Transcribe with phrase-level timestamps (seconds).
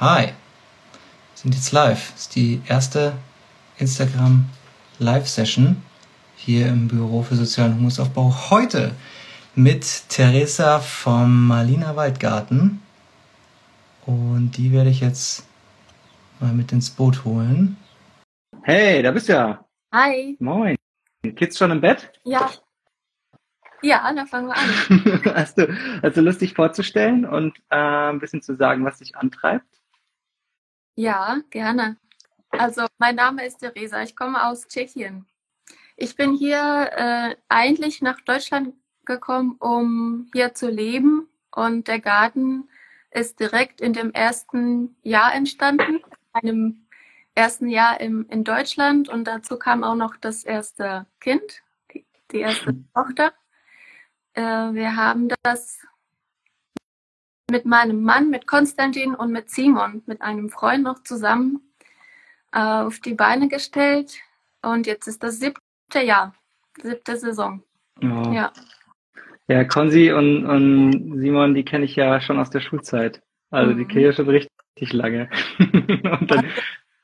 [0.00, 0.32] Hi, wir
[1.34, 2.12] sind jetzt live.
[2.12, 3.12] Das ist die erste
[3.76, 4.46] Instagram
[4.98, 5.82] Live-Session
[6.36, 8.34] hier im Büro für sozialen Humusaufbau.
[8.48, 8.92] Heute
[9.54, 12.80] mit Theresa vom Malina Waldgarten.
[14.06, 15.46] Und die werde ich jetzt
[16.38, 17.76] mal mit ins Boot holen.
[18.62, 19.66] Hey, da bist du ja.
[19.92, 20.34] Hi.
[20.40, 20.76] Moin.
[21.36, 22.10] Kids schon im Bett?
[22.24, 22.48] Ja.
[23.82, 25.34] Ja, dann fangen wir an.
[25.34, 25.68] hast, du,
[26.02, 29.79] hast du Lust, dich vorzustellen und äh, ein bisschen zu sagen, was dich antreibt?
[31.00, 31.96] Ja, gerne.
[32.50, 34.02] Also, mein Name ist Theresa.
[34.02, 35.24] Ich komme aus Tschechien.
[35.96, 38.74] Ich bin hier äh, eigentlich nach Deutschland
[39.06, 41.26] gekommen, um hier zu leben.
[41.52, 42.68] Und der Garten
[43.10, 46.02] ist direkt in dem ersten Jahr entstanden,
[46.34, 46.86] einem
[47.34, 49.08] ersten Jahr im, in Deutschland.
[49.08, 51.62] Und dazu kam auch noch das erste Kind,
[51.94, 53.32] die, die erste Tochter.
[54.34, 55.78] Äh, wir haben das
[57.50, 61.60] mit meinem Mann, mit Konstantin und mit Simon, mit einem Freund noch zusammen
[62.52, 64.18] äh, auf die Beine gestellt.
[64.62, 66.34] Und jetzt ist das siebte Jahr,
[66.82, 67.62] siebte Saison.
[68.02, 68.30] Oh.
[68.32, 68.52] Ja.
[69.48, 73.20] Ja, Konzi und, und Simon, die kenne ich ja schon aus der Schulzeit.
[73.50, 73.78] Also mhm.
[73.78, 75.28] die kenne ich schon richtig lange.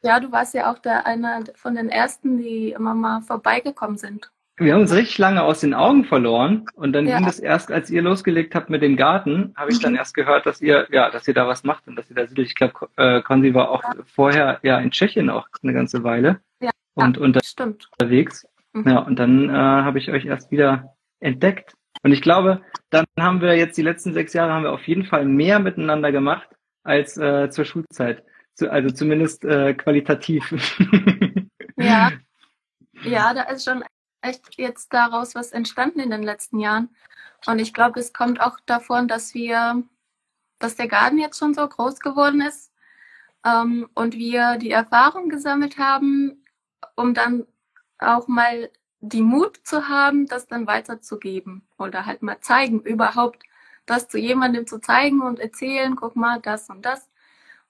[0.02, 4.30] ja, du warst ja auch der einer von den ersten, die immer mal vorbeigekommen sind
[4.58, 7.18] wir haben uns richtig lange aus den Augen verloren und dann ja.
[7.18, 9.82] ging es erst, als ihr losgelegt habt mit dem Garten, habe ich mhm.
[9.82, 12.26] dann erst gehört, dass ihr, ja, dass ihr da was macht und dass ihr da
[12.26, 12.48] siedelt.
[12.48, 13.94] Ich glaube, äh, Konzi war auch ja.
[14.06, 16.70] vorher ja in Tschechien auch eine ganze Weile ja.
[16.94, 17.88] und, und stimmt.
[17.92, 18.46] unterwegs.
[18.72, 18.88] Mhm.
[18.88, 21.74] Ja, und dann äh, habe ich euch erst wieder entdeckt.
[22.02, 25.04] Und ich glaube, dann haben wir jetzt die letzten sechs Jahre haben wir auf jeden
[25.04, 26.48] Fall mehr miteinander gemacht
[26.82, 28.22] als äh, zur Schulzeit.
[28.54, 30.54] Zu, also zumindest äh, qualitativ.
[31.76, 32.12] Ja.
[33.02, 33.84] Ja, da ist schon
[34.20, 36.94] echt jetzt daraus was entstanden in den letzten Jahren.
[37.46, 39.82] Und ich glaube, es kommt auch davon, dass wir,
[40.58, 42.72] dass der Garten jetzt schon so groß geworden ist
[43.44, 46.44] ähm, und wir die Erfahrung gesammelt haben,
[46.96, 47.46] um dann
[47.98, 53.42] auch mal die Mut zu haben, das dann weiterzugeben oder halt mal zeigen, überhaupt
[53.86, 57.08] das zu jemandem zu zeigen und erzählen, guck mal, das und das.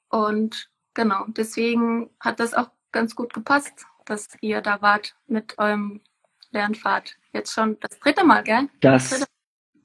[0.08, 6.00] Und genau, deswegen hat das auch ganz gut gepasst, dass ihr da wart mit eurem
[6.56, 7.16] Lernfahrt.
[7.32, 8.68] Jetzt schon das dritte Mal, gell?
[8.80, 9.26] Das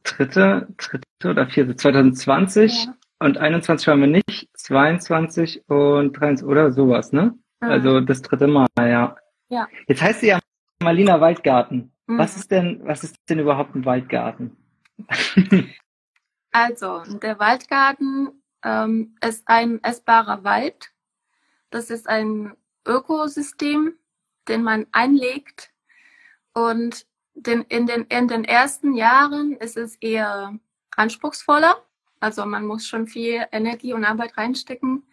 [0.04, 2.96] dritte, dritte oder vierte, 2020 ja.
[3.20, 7.38] und 21 waren wir nicht, 22 und 23 oder sowas, ne?
[7.60, 7.70] Mhm.
[7.70, 9.18] Also das dritte Mal, ja.
[9.50, 9.68] Ja.
[9.88, 10.40] Jetzt heißt sie ja
[10.82, 11.92] Malina Waldgarten.
[12.08, 12.18] Mhm.
[12.18, 14.56] Was ist denn, was ist denn überhaupt ein Waldgarten?
[16.52, 20.92] also, der Waldgarten ähm, ist ein essbarer Wald.
[21.70, 22.56] Das ist ein
[22.88, 23.94] Ökosystem,
[24.48, 25.71] den man einlegt
[26.54, 30.58] und den, in, den, in den ersten Jahren ist es eher
[30.96, 31.84] anspruchsvoller.
[32.20, 35.04] Also man muss schon viel Energie und Arbeit reinstecken.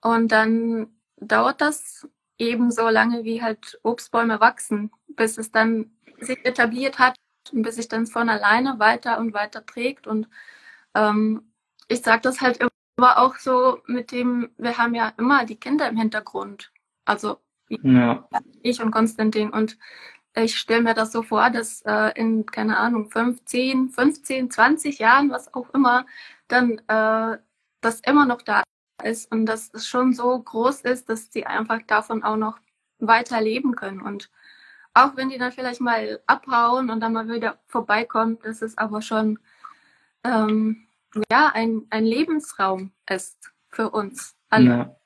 [0.00, 2.08] Und dann dauert das
[2.38, 7.16] ebenso lange, wie halt Obstbäume wachsen, bis es dann sich etabliert hat
[7.52, 10.06] und bis sich dann von alleine weiter und weiter trägt.
[10.06, 10.28] Und
[10.94, 11.52] ähm,
[11.88, 12.58] ich sage das halt
[12.96, 16.72] immer auch so mit dem, wir haben ja immer die Kinder im Hintergrund.
[17.04, 18.28] Also ja.
[18.62, 19.50] ich und Konstantin.
[19.50, 19.78] Und
[20.34, 25.30] ich stelle mir das so vor, dass äh, in, keine Ahnung, 15, 15, 20 Jahren,
[25.30, 26.06] was auch immer,
[26.48, 27.38] dann äh,
[27.80, 28.62] das immer noch da
[29.02, 32.58] ist und dass es schon so groß ist, dass sie einfach davon auch noch
[32.98, 34.00] weiter leben können.
[34.00, 34.30] Und
[34.94, 39.02] auch wenn die dann vielleicht mal abhauen und dann mal wieder vorbeikommen, dass es aber
[39.02, 39.38] schon
[40.24, 40.86] ähm,
[41.30, 44.66] ja ein, ein Lebensraum ist für uns alle.
[44.66, 44.96] Ja.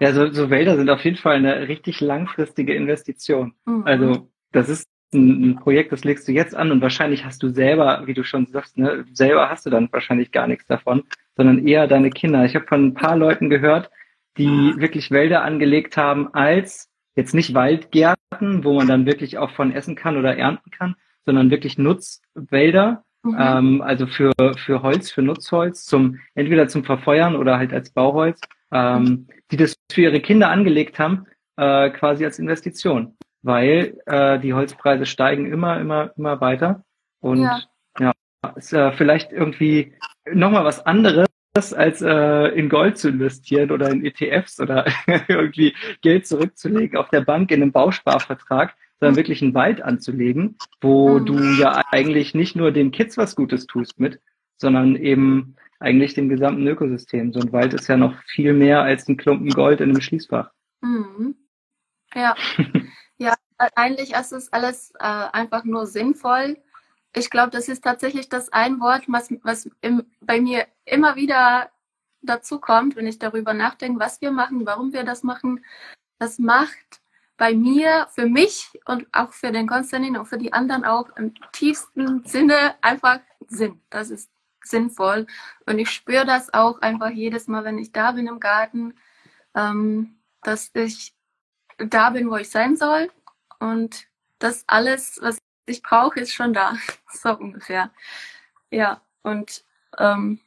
[0.00, 3.54] Ja, so, so Wälder sind auf jeden Fall eine richtig langfristige Investition.
[3.66, 3.84] Mhm.
[3.86, 7.48] Also das ist ein, ein, Projekt, das legst du jetzt an und wahrscheinlich hast du
[7.48, 11.04] selber, wie du schon sagst, ne, selber hast du dann wahrscheinlich gar nichts davon,
[11.36, 12.44] sondern eher deine Kinder.
[12.44, 13.90] Ich habe von ein paar Leuten gehört,
[14.38, 19.72] die wirklich Wälder angelegt haben als jetzt nicht Waldgärten, wo man dann wirklich auch von
[19.72, 23.36] essen kann oder ernten kann, sondern wirklich Nutzwälder, mhm.
[23.38, 28.40] ähm, also für, für Holz, für Nutzholz, zum entweder zum Verfeuern oder halt als Bauholz,
[28.72, 34.54] ähm, die das für ihre Kinder angelegt haben, äh, quasi als Investition weil äh, die
[34.54, 36.82] Holzpreise steigen immer, immer, immer weiter.
[37.20, 37.60] Und ja,
[38.00, 38.12] ja
[38.56, 39.94] ist äh, vielleicht irgendwie
[40.32, 44.86] nochmal was anderes, als äh, in Gold zu investieren oder in ETFs oder
[45.28, 49.18] irgendwie Geld zurückzulegen auf der Bank in einem Bausparvertrag, sondern mhm.
[49.18, 51.26] wirklich einen Wald anzulegen, wo mhm.
[51.26, 54.20] du ja eigentlich nicht nur den Kids was Gutes tust mit,
[54.56, 57.34] sondern eben eigentlich dem gesamten Ökosystem.
[57.34, 60.50] So ein Wald ist ja noch viel mehr als ein Klumpen Gold in einem Schließfach.
[60.80, 61.36] Mhm.
[62.14, 62.34] Ja.
[63.60, 66.58] Ja, eigentlich ist es alles äh, einfach nur sinnvoll.
[67.14, 71.70] Ich glaube, das ist tatsächlich das ein Wort, was, was im, bei mir immer wieder
[72.22, 75.64] dazu kommt, wenn ich darüber nachdenke, was wir machen, warum wir das machen,
[76.18, 77.02] das macht
[77.36, 81.34] bei mir, für mich und auch für den Konstantin und für die anderen auch im
[81.52, 83.80] tiefsten Sinne einfach Sinn.
[83.90, 84.30] Das ist
[84.62, 85.26] sinnvoll.
[85.66, 88.94] Und ich spüre das auch einfach jedes Mal, wenn ich da bin im Garten,
[89.54, 91.14] ähm, dass ich
[91.78, 93.10] da bin, wo ich sein soll.
[93.58, 94.06] Und
[94.38, 96.74] das alles, was ich brauche, ist schon da.
[97.10, 97.90] so ungefähr.
[98.70, 99.64] Ja, und
[99.98, 100.40] ähm,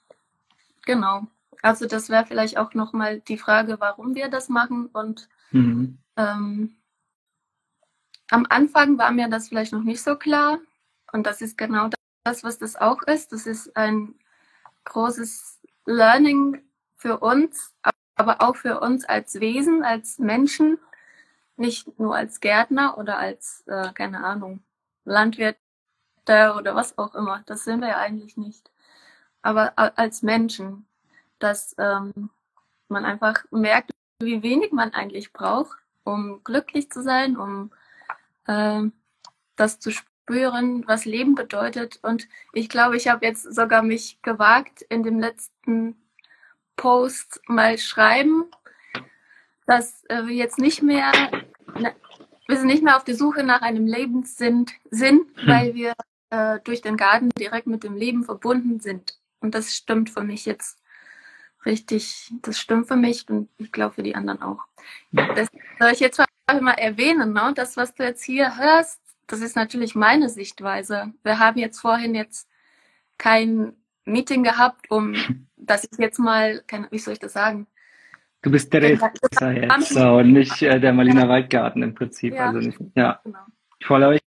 [0.85, 1.27] genau.
[1.61, 4.87] Also das wäre vielleicht auch nochmal die Frage, warum wir das machen.
[4.87, 5.97] Und mhm.
[6.15, 6.77] ähm,
[8.29, 10.59] am Anfang war mir das vielleicht noch nicht so klar.
[11.11, 11.89] Und das ist genau
[12.23, 13.31] das, was das auch ist.
[13.31, 14.15] Das ist ein
[14.83, 16.61] großes Learning
[16.95, 17.73] für uns,
[18.15, 20.77] aber auch für uns als Wesen, als Menschen,
[21.57, 24.61] nicht nur als Gärtner oder als, äh, keine Ahnung,
[25.05, 25.57] Landwirt
[26.29, 27.43] oder was auch immer.
[27.45, 28.69] Das sind wir ja eigentlich nicht.
[29.41, 30.85] Aber als Menschen,
[31.39, 32.29] dass ähm,
[32.89, 37.71] man einfach merkt, wie wenig man eigentlich braucht, um glücklich zu sein, um
[38.47, 38.83] äh,
[39.55, 41.99] das zu spüren, was Leben bedeutet.
[42.01, 45.95] Und ich glaube, ich habe jetzt sogar mich gewagt, in dem letzten
[46.75, 48.45] Post mal schreiben,
[49.67, 51.11] dass äh, wir jetzt nicht mehr,
[51.77, 51.93] ne,
[52.47, 55.47] wir sind nicht mehr auf der Suche nach einem Lebenssinn, Sinn, hm.
[55.47, 55.93] weil wir
[56.31, 59.19] äh, durch den Garten direkt mit dem Leben verbunden sind.
[59.39, 60.79] Und das stimmt für mich jetzt
[61.65, 64.63] richtig, das stimmt für mich und ich glaube für die anderen auch.
[65.11, 65.47] Das
[65.79, 66.19] soll ich jetzt
[66.61, 67.51] mal erwähnen, ne?
[67.53, 71.13] das, was du jetzt hier hörst, das ist natürlich meine Sichtweise.
[71.23, 72.47] Wir haben jetzt vorhin jetzt
[73.17, 73.75] kein
[74.05, 75.15] Meeting gehabt, um,
[75.57, 77.67] dass ich jetzt mal, kein, wie soll ich das sagen?
[78.47, 82.33] Du bist der jetzt so, und nicht äh, der Malina Waldgarten im Prinzip.
[82.33, 83.19] Ja, also nicht, ja.
[83.25, 83.39] Genau.
[83.83, 84.21] Voll, aber ich,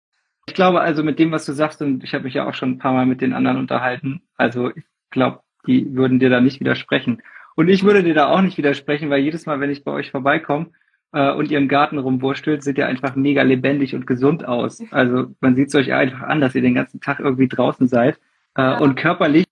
[0.47, 2.71] ich glaube also mit dem, was du sagst, und ich habe mich ja auch schon
[2.71, 6.61] ein paar Mal mit den anderen unterhalten, also ich glaube, die würden dir da nicht
[6.61, 7.21] widersprechen.
[7.57, 10.13] Und ich würde dir da auch nicht widersprechen, weil jedes Mal, wenn ich bei euch
[10.13, 10.71] vorbeikomme,
[11.13, 14.83] äh, und ihr im Garten rumwurstelt, seht ihr einfach mega lebendig und gesund aus.
[14.93, 18.19] Also man sieht es euch einfach an, dass ihr den ganzen Tag irgendwie draußen seid
[18.57, 18.79] äh, ja.
[18.79, 19.45] und körperlich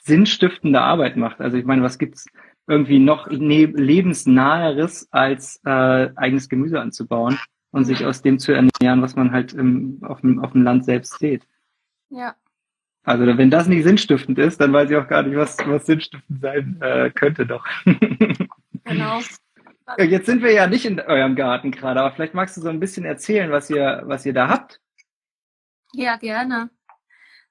[0.00, 1.40] sinnstiftende Arbeit macht.
[1.40, 2.26] Also ich meine, was gibt's
[2.66, 7.38] irgendwie noch ne lebensnaheres als äh, eigenes Gemüse anzubauen
[7.70, 10.84] und sich aus dem zu ernähren, was man halt im, auf, dem, auf dem Land
[10.84, 11.46] selbst sieht.
[12.10, 12.34] Ja.
[13.04, 16.40] Also wenn das nicht sinnstiftend ist, dann weiß ich auch gar nicht, was, was sinnstiftend
[16.40, 17.64] sein äh, könnte doch.
[18.84, 19.20] genau.
[19.98, 22.80] Jetzt sind wir ja nicht in eurem Garten gerade, aber vielleicht magst du so ein
[22.80, 24.80] bisschen erzählen, was ihr, was ihr da habt.
[25.92, 26.70] Ja, gerne.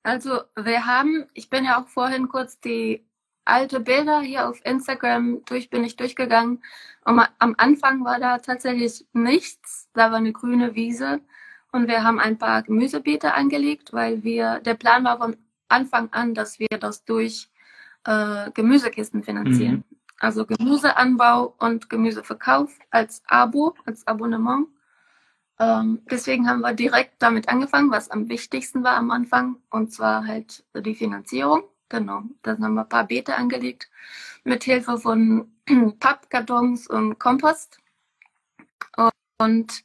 [0.03, 3.07] Also wir haben, ich bin ja auch vorhin kurz die
[3.45, 6.63] alte Bilder hier auf Instagram durch, bin ich durchgegangen.
[7.05, 9.89] Und am Anfang war da tatsächlich nichts.
[9.93, 11.21] Da war eine grüne Wiese.
[11.71, 15.37] Und wir haben ein paar Gemüsebeete angelegt, weil wir, der Plan war von
[15.67, 17.49] Anfang an, dass wir das durch
[18.05, 19.83] äh, Gemüsekisten finanzieren.
[19.89, 19.97] Mhm.
[20.19, 24.67] Also Gemüseanbau und Gemüseverkauf als Abo, als Abonnement.
[25.59, 30.25] Ähm, deswegen haben wir direkt damit angefangen, was am wichtigsten war am Anfang, und zwar
[30.25, 31.63] halt die Finanzierung.
[31.89, 33.89] Genau, dann haben wir ein paar Beete angelegt
[34.43, 35.51] mit Hilfe von
[35.99, 37.79] Pappkartons und Kompost.
[39.37, 39.83] Und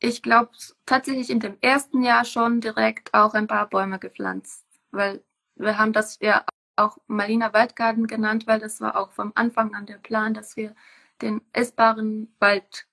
[0.00, 0.50] ich glaube
[0.86, 5.22] tatsächlich in dem ersten Jahr schon direkt auch ein paar Bäume gepflanzt, weil
[5.56, 6.44] wir haben das ja
[6.76, 10.74] auch Malina Waldgarten genannt, weil das war auch vom Anfang an der Plan, dass wir
[11.22, 12.86] den essbaren Wald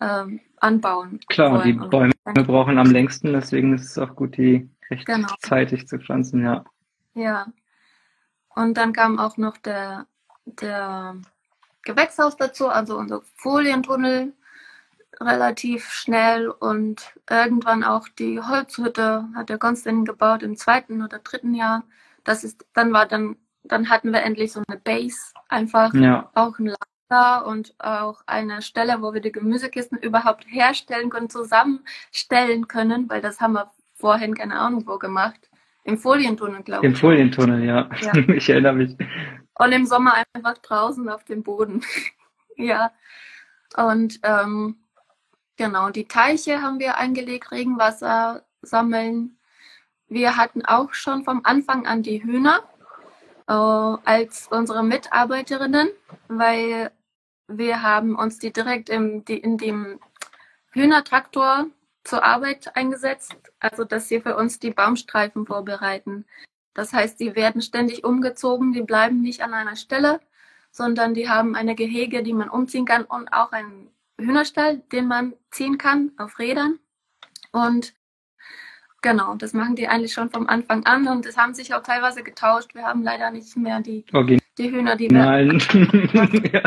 [0.00, 1.20] ähm, anbauen.
[1.28, 5.88] Klar, die Bäume brauchen am längsten, deswegen ist es auch gut, die rechtzeitig genau.
[5.88, 6.64] zu pflanzen, ja.
[7.14, 7.46] Ja.
[8.54, 10.06] Und dann kam auch noch der,
[10.44, 11.16] der
[11.82, 14.32] Gewächshaus dazu, also unser Folientunnel
[15.20, 21.54] relativ schnell und irgendwann auch die Holzhütte hat der Konstantin gebaut im zweiten oder dritten
[21.54, 21.84] Jahr
[22.24, 26.30] das ist, dann war dann, dann hatten wir endlich so eine Base, einfach ja.
[26.34, 26.74] auch ein
[27.10, 33.20] Lager und auch eine Stelle, wo wir die Gemüsekisten überhaupt herstellen können, zusammenstellen können, weil
[33.20, 35.50] das haben wir vorhin keine Ahnung wo gemacht.
[35.84, 36.92] Im Folientunnel, glaube ich.
[36.92, 37.88] Im Folientunnel, ja.
[38.00, 38.14] ja.
[38.34, 38.96] ich erinnere mich.
[39.56, 41.82] Und im Sommer einfach draußen auf dem Boden.
[42.56, 42.90] ja.
[43.76, 44.76] Und ähm,
[45.56, 49.38] genau, die Teiche haben wir eingelegt, Regenwasser sammeln.
[50.08, 52.62] Wir hatten auch schon vom Anfang an die Hühner
[53.46, 55.88] äh, als unsere Mitarbeiterinnen,
[56.28, 56.90] weil
[57.46, 60.00] wir haben uns die direkt im, die, in dem
[60.70, 61.66] Hühnertraktor
[62.04, 66.24] zur Arbeit eingesetzt, also dass sie für uns die Baumstreifen vorbereiten.
[66.74, 70.20] Das heißt, die werden ständig umgezogen, die bleiben nicht an einer Stelle,
[70.70, 73.88] sondern die haben eine Gehege, die man umziehen kann und auch einen
[74.20, 76.78] Hühnerstall, den man ziehen kann auf Rädern.
[77.52, 77.94] Und
[79.04, 82.22] Genau, das machen die eigentlich schon vom Anfang an und es haben sich auch teilweise
[82.22, 82.74] getauscht.
[82.74, 84.38] Wir haben leider nicht mehr die, okay.
[84.56, 85.18] die Hühner, die wir.
[85.18, 85.60] Nein.
[86.54, 86.62] ja.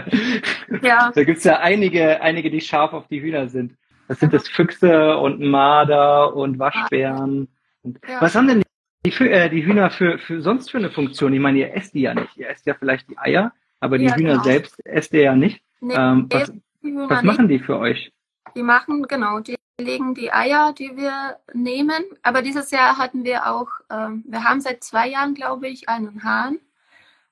[0.83, 1.11] ja.
[1.15, 3.73] Da gibt es ja einige, einige, die scharf auf die Hühner sind.
[4.07, 7.47] Das sind das Füchse und Marder und Waschbären.
[7.83, 8.21] Ja.
[8.21, 8.63] Was haben denn
[9.05, 11.33] die, äh, die Hühner für, für sonst für eine Funktion?
[11.33, 12.37] Ich meine, ihr esst die ja nicht.
[12.37, 14.43] Ihr esst ja vielleicht die Eier, aber die ja, Hühner genau.
[14.43, 15.61] selbst esst ihr ja nicht.
[15.79, 18.11] Nee, ähm, was was machen die für euch?
[18.55, 22.03] Die machen, genau, die legen die Eier, die wir nehmen.
[22.23, 26.23] Aber dieses Jahr hatten wir auch, ähm, wir haben seit zwei Jahren, glaube ich, einen
[26.23, 26.59] Hahn.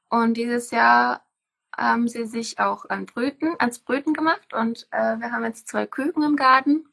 [0.10, 1.22] Und dieses Jahr
[1.77, 4.53] haben sie sich auch an Brüten, ans Brüten gemacht.
[4.53, 6.86] Und äh, wir haben jetzt zwei Küken im Garten.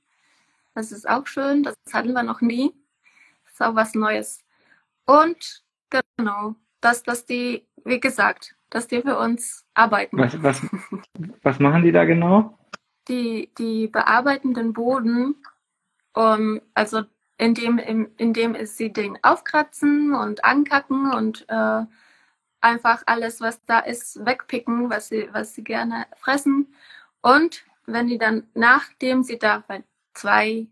[0.75, 1.63] Das ist auch schön.
[1.63, 2.73] Das hatten wir noch nie.
[3.45, 4.43] Das ist auch was Neues.
[5.05, 10.19] Und genau, dass, dass die, wie gesagt, dass die für uns arbeiten.
[10.19, 10.63] Was, was,
[11.43, 12.59] was machen die da genau?
[13.09, 15.37] Die, die bearbeiten den Boden,
[16.15, 17.03] um, also
[17.37, 17.79] indem,
[18.17, 21.83] indem sie den aufkratzen und ankacken und äh,
[22.63, 26.75] einfach alles, was da ist, wegpicken, was sie, was sie gerne fressen.
[27.21, 29.65] Und wenn die dann, nachdem sie da
[30.15, 30.67] zwei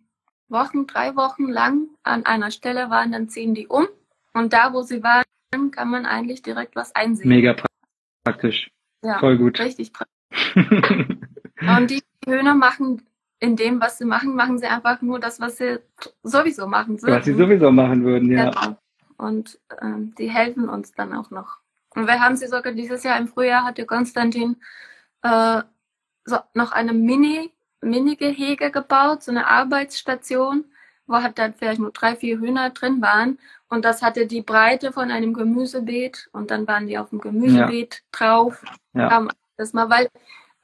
[0.49, 3.87] Wochen, drei Wochen lang an einer Stelle waren, dann ziehen die um.
[4.33, 5.25] Und da, wo sie waren,
[5.71, 7.29] kann man eigentlich direkt was einsehen.
[7.29, 7.57] Mega
[8.25, 8.71] praktisch.
[9.03, 9.59] Ja, Voll gut.
[9.59, 10.57] Richtig praktisch.
[10.57, 13.03] und die Hühner machen
[13.41, 15.81] in dem, was sie machen, machen sie einfach nur das, was sie
[16.23, 17.15] sowieso machen würden.
[17.15, 18.51] Was sie sowieso machen würden, ja.
[18.51, 18.77] Genau.
[19.17, 21.60] Und ähm, die helfen uns dann auch noch.
[21.95, 24.57] Und wir haben sie sogar dieses Jahr im Frühjahr hatte Konstantin
[25.23, 25.63] äh,
[26.25, 30.65] so noch eine Mini, Mini-Gehege gebaut, so eine Arbeitsstation,
[31.07, 33.39] wo halt dann vielleicht nur drei, vier Hühner drin waren.
[33.69, 37.95] Und das hatte die Breite von einem Gemüsebeet und dann waren die auf dem Gemüsebeet
[37.95, 38.01] ja.
[38.13, 38.65] drauf.
[38.95, 39.29] Ja.
[39.57, 40.09] Das mal, weil,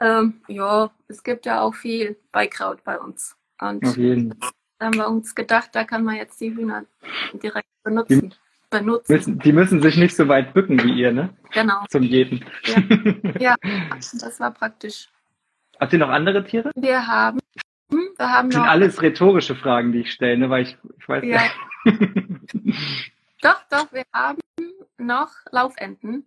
[0.01, 3.37] ähm, ja, es gibt ja auch viel Beikraut bei uns.
[3.61, 4.39] Und auf jeden.
[4.79, 6.85] da haben wir uns gedacht, da kann man jetzt die Hühner
[7.35, 8.35] direkt benutzen.
[8.81, 9.13] Benutzen.
[9.13, 11.31] Müssen, die müssen sich nicht so weit bücken wie ihr, ne?
[11.53, 11.85] Genau.
[11.89, 12.45] Zum Jeden.
[12.65, 12.77] Ja,
[13.39, 13.57] ja
[13.95, 15.09] das war praktisch.
[15.79, 16.71] Habt ihr noch andere Tiere?
[16.75, 17.39] Wir haben,
[17.89, 20.51] wir haben das sind alles rhetorische Fragen, die ich stelle, ne?
[20.51, 21.41] Weil ich, ich weiß ja.
[23.43, 24.39] doch, doch, wir haben
[24.99, 26.25] noch Laufenten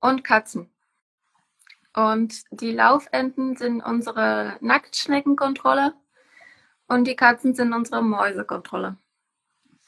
[0.00, 0.70] und Katzen.
[1.94, 5.94] Und die Laufenten sind unsere Nacktschneckenkontrolle
[6.86, 8.96] und die Katzen sind unsere Mäusekontrolle.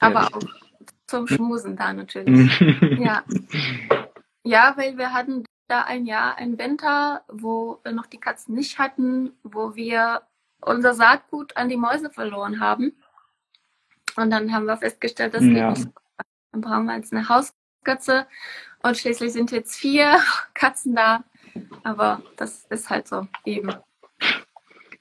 [0.00, 0.42] Aber auch
[1.10, 2.60] zum Schmusen da natürlich.
[2.98, 3.24] ja.
[4.44, 8.78] ja, weil wir hatten da ein Jahr, ein Winter, wo wir noch die Katzen nicht
[8.78, 10.22] hatten, wo wir
[10.60, 12.92] unser Saatgut an die Mäuse verloren haben.
[14.16, 15.70] Und dann haben wir festgestellt, dass ja.
[15.70, 15.88] nicht.
[16.52, 18.26] Dann brauchen wir jetzt eine Hauskatze.
[18.82, 20.16] Und schließlich sind jetzt vier
[20.54, 21.24] Katzen da.
[21.82, 23.74] Aber das ist halt so eben.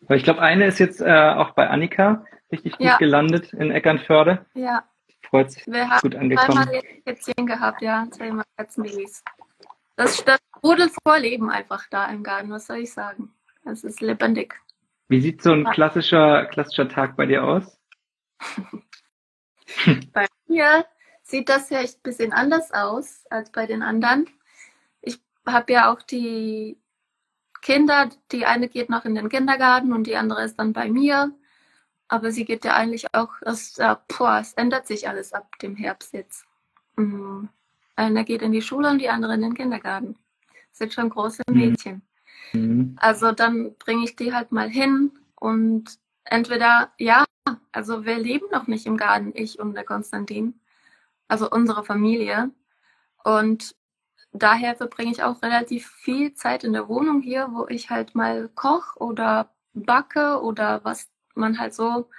[0.09, 2.97] Ich glaube, eine ist jetzt äh, auch bei Annika richtig gut ja.
[2.97, 4.43] gelandet in Eckernförde.
[4.55, 4.83] Ja
[5.29, 5.65] freut sich.
[5.67, 6.63] Wir haben gut angekommen.
[6.63, 9.23] zweimal Kätzchen gehabt, ja, zweimal Katzenbabys.
[9.95, 13.33] Das, das sprudelt vor Leben einfach da im Garten, was soll ich sagen?
[13.65, 14.55] Es ist lebendig.
[15.07, 17.79] Wie sieht so ein klassischer, klassischer Tag bei dir aus?
[20.13, 20.85] bei mir
[21.23, 24.29] sieht das ja echt ein bisschen anders aus als bei den anderen.
[25.01, 26.77] Ich habe ja auch die
[27.61, 31.31] Kinder, die eine geht noch in den Kindergarten und die andere ist dann bei mir.
[32.09, 35.75] Aber sie geht ja eigentlich auch, das, ja, boah, es ändert sich alles ab dem
[35.75, 36.43] Herbst jetzt.
[36.95, 37.49] Mhm.
[37.95, 40.17] Einer geht in die Schule und die andere in den Kindergarten.
[40.71, 41.55] Das sind schon große mhm.
[41.55, 42.01] Mädchen.
[42.53, 42.95] Mhm.
[42.99, 47.25] Also dann bringe ich die halt mal hin und entweder, ja,
[47.71, 50.59] also wir leben noch nicht im Garten, ich und der Konstantin,
[51.27, 52.49] also unsere Familie.
[53.23, 53.75] Und
[54.31, 58.49] daher verbringe ich auch relativ viel Zeit in der Wohnung hier, wo ich halt mal
[58.55, 61.07] koche oder backe oder was
[61.39, 62.09] man halt so,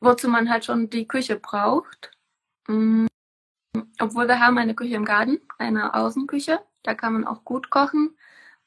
[0.00, 2.10] wozu man halt schon die Küche braucht.
[2.68, 3.08] Mhm.
[4.00, 8.16] Obwohl wir haben eine Küche im Garten, eine Außenküche, da kann man auch gut kochen,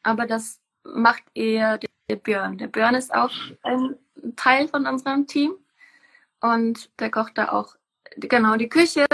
[0.03, 2.57] aber das macht eher der Björn.
[2.57, 3.31] Der Björn ist auch
[3.63, 3.95] ein
[4.35, 5.55] Teil von unserem Team
[6.41, 7.75] und der kocht da auch.
[8.17, 9.05] Genau, die Küche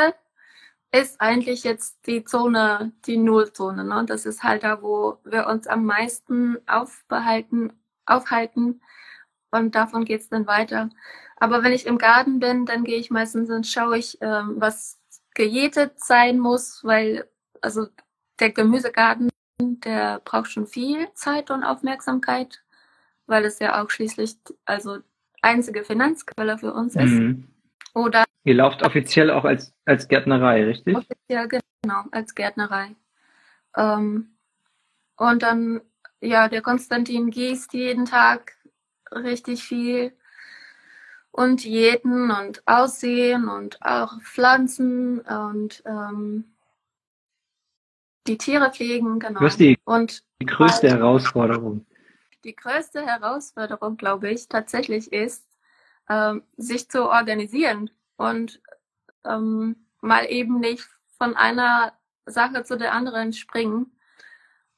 [0.92, 3.84] ist eigentlich jetzt die Zone, die Nullzone.
[3.84, 4.06] Ne?
[4.06, 7.74] Das ist halt da, wo wir uns am meisten aufbehalten,
[8.06, 8.82] aufhalten
[9.52, 10.90] und davon geht es dann weiter.
[11.38, 15.00] Aber wenn ich im Garten bin, dann gehe ich meistens und schaue ich, ähm, was
[15.34, 17.28] gejätet sein muss, weil
[17.62, 17.88] also
[18.40, 19.30] der Gemüsegarten,
[19.60, 22.64] der braucht schon viel Zeit und Aufmerksamkeit,
[23.28, 25.00] weil es ja auch schließlich also
[25.42, 27.12] einzige Finanzquelle für uns ist.
[27.12, 27.48] Mhm.
[27.94, 30.96] Oder Ihr lauft offiziell auch als, als Gärtnerei, richtig?
[30.96, 32.96] Offiziell, genau, als Gärtnerei.
[33.76, 34.38] Ähm,
[35.16, 35.82] und dann,
[36.22, 38.54] ja, der Konstantin gießt jeden Tag
[39.12, 40.14] richtig viel.
[41.32, 46.54] und jeden und Aussehen und auch Pflanzen und ähm,
[48.28, 49.42] die Tiere pflegen, genau.
[49.42, 51.86] Was ist die, und die größte halt, Herausforderung?
[52.44, 55.46] Die größte Herausforderung, glaube ich, tatsächlich ist,
[56.10, 58.62] ähm, sich zu organisieren und
[59.26, 60.88] ähm, mal eben nicht
[61.18, 61.94] von einer
[62.26, 63.92] Sache zu der anderen springen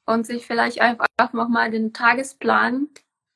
[0.06, 2.88] und sich vielleicht einfach nochmal den Tagesplan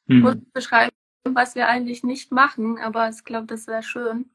[0.09, 0.47] mhm.
[0.53, 0.93] beschreiben,
[1.25, 4.31] was wir eigentlich nicht machen, aber ich glaube, das wäre schön.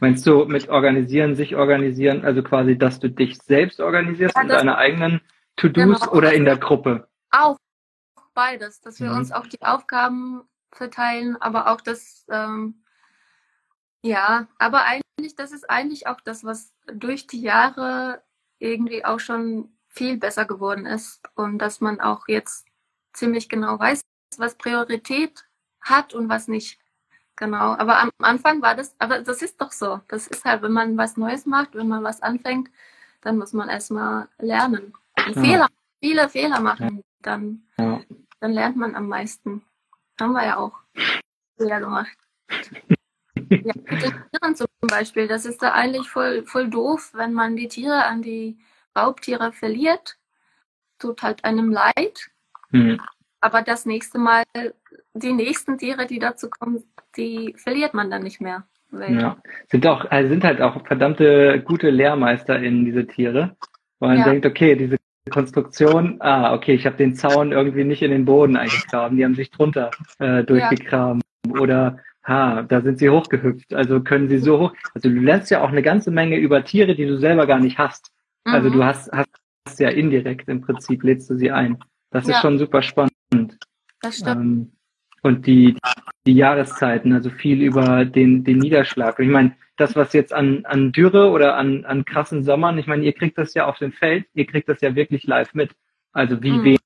[0.00, 4.48] Meinst du mit organisieren, sich organisieren, also quasi, dass du dich selbst organisierst ja, in
[4.48, 5.20] deiner eigenen
[5.56, 6.12] To-Dos genau.
[6.12, 7.08] oder in der Gruppe?
[7.30, 7.58] Auch
[8.34, 9.18] beides, dass wir mhm.
[9.18, 12.82] uns auch die Aufgaben verteilen, aber auch das, ähm,
[14.02, 18.22] ja, aber eigentlich, das ist eigentlich auch das, was durch die Jahre
[18.58, 22.66] irgendwie auch schon viel besser geworden ist und dass man auch jetzt
[23.12, 24.00] ziemlich genau weiß,
[24.38, 25.44] was Priorität
[25.80, 26.78] hat und was nicht.
[27.36, 30.00] Genau, aber am Anfang war das, aber das ist doch so.
[30.08, 32.70] Das ist halt, wenn man was Neues macht, wenn man was anfängt,
[33.22, 34.94] dann muss man erstmal lernen.
[35.18, 35.32] Ja.
[35.32, 35.68] Fehler,
[36.00, 38.00] viele Fehler machen, dann, ja.
[38.40, 39.64] dann lernt man am meisten.
[40.20, 40.78] Haben wir ja auch
[41.56, 42.16] Fehler gemacht.
[43.50, 47.56] ja, mit den Tieren zum Beispiel, das ist da eigentlich voll, voll doof, wenn man
[47.56, 48.58] die Tiere an die
[48.96, 50.18] Raubtiere verliert.
[51.00, 52.30] Tut halt einem leid.
[52.70, 53.00] Mhm.
[53.44, 54.44] Aber das nächste Mal,
[55.12, 56.82] die nächsten Tiere, die dazu kommen,
[57.14, 58.64] die verliert man dann nicht mehr.
[58.90, 59.36] Ja.
[59.70, 63.54] Sind auch, also sind halt auch verdammte gute Lehrmeister in diese Tiere.
[63.98, 64.24] Weil man ja.
[64.24, 64.96] denkt, okay, diese
[65.28, 69.34] Konstruktion, ah, okay, ich habe den Zaun irgendwie nicht in den Boden eingegraben, die haben
[69.34, 71.20] sich drunter äh, durchgegraben.
[71.46, 71.60] Ja.
[71.60, 73.74] Oder ha, da sind sie hochgehüpft.
[73.74, 74.72] Also können sie so hoch.
[74.94, 77.76] Also du lernst ja auch eine ganze Menge über Tiere, die du selber gar nicht
[77.76, 78.10] hast.
[78.44, 78.84] Also du mhm.
[78.84, 81.76] hast, hast ja indirekt im Prinzip lädst du sie ein.
[82.10, 83.13] Das ist schon super spannend.
[84.00, 84.36] Das stimmt.
[84.36, 84.72] Ähm,
[85.22, 85.76] und die,
[86.26, 89.18] die Jahreszeiten, also viel über den, den Niederschlag.
[89.18, 93.04] ich meine, das, was jetzt an, an Dürre oder an, an krassen Sommern, ich meine,
[93.04, 95.74] ihr kriegt das ja auf dem Feld, ihr kriegt das ja wirklich live mit.
[96.12, 96.78] Also wie mhm.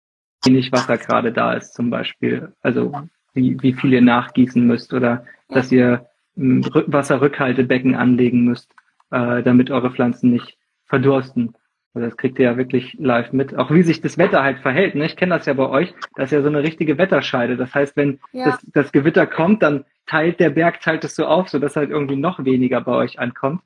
[0.46, 2.52] wenig Wasser gerade da ist zum Beispiel.
[2.62, 2.92] Also
[3.34, 5.54] wie, wie viel ihr nachgießen müsst oder ja.
[5.54, 6.06] dass ihr
[6.36, 8.72] hm, Wasserrückhaltebecken anlegen müsst,
[9.10, 10.56] äh, damit eure Pflanzen nicht
[10.86, 11.54] verdursten.
[11.94, 13.56] Also das kriegt ihr ja wirklich live mit.
[13.56, 14.94] Auch wie sich das Wetter halt verhält.
[14.94, 15.06] Ne?
[15.06, 15.94] Ich kenne das ja bei euch.
[16.14, 17.56] Das ist ja so eine richtige Wetterscheide.
[17.56, 18.46] Das heißt, wenn ja.
[18.46, 22.16] das, das, Gewitter kommt, dann teilt der Berg, teilt es so auf, sodass halt irgendwie
[22.16, 23.62] noch weniger bei euch ankommt.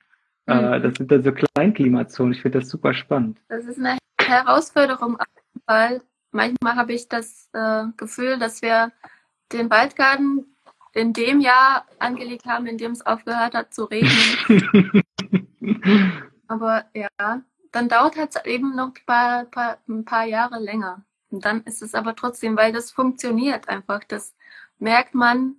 [0.46, 0.82] Äh, mhm.
[0.82, 2.32] Das sind dann so Kleinklimazonen.
[2.32, 3.38] Ich finde das super spannend.
[3.48, 5.18] Das ist eine Herausforderung,
[5.66, 8.92] weil manchmal habe ich das äh, Gefühl, dass wir
[9.52, 10.46] den Waldgarten
[10.94, 15.02] in dem Jahr angelegt haben, in dem es aufgehört hat zu regnen.
[16.48, 21.04] Aber ja, dann dauert es eben noch ein paar, paar, ein paar Jahre länger.
[21.30, 24.04] Und dann ist es aber trotzdem, weil das funktioniert einfach.
[24.04, 24.34] Das
[24.78, 25.56] merkt man,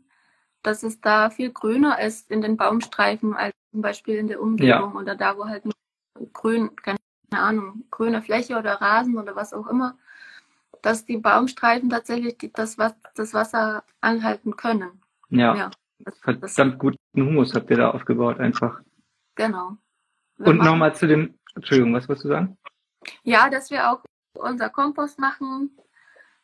[0.61, 4.93] dass es da viel grüner ist in den Baumstreifen als zum Beispiel in der Umgebung
[4.93, 4.99] ja.
[4.99, 5.63] oder da, wo halt
[6.31, 6.99] grün, keine
[7.31, 9.97] Ahnung, grüne Fläche oder Rasen oder was auch immer,
[10.83, 12.77] dass die Baumstreifen tatsächlich die, das,
[13.15, 15.01] das Wasser anhalten können.
[15.29, 15.55] Ja.
[15.55, 18.81] ja das, Verdammt guten Humus habt ihr da aufgebaut einfach.
[19.35, 19.77] Genau.
[20.37, 22.57] Und nochmal zu dem, Entschuldigung, was wolltest du sagen?
[23.23, 24.03] Ja, dass wir auch
[24.37, 25.77] unser Kompost machen.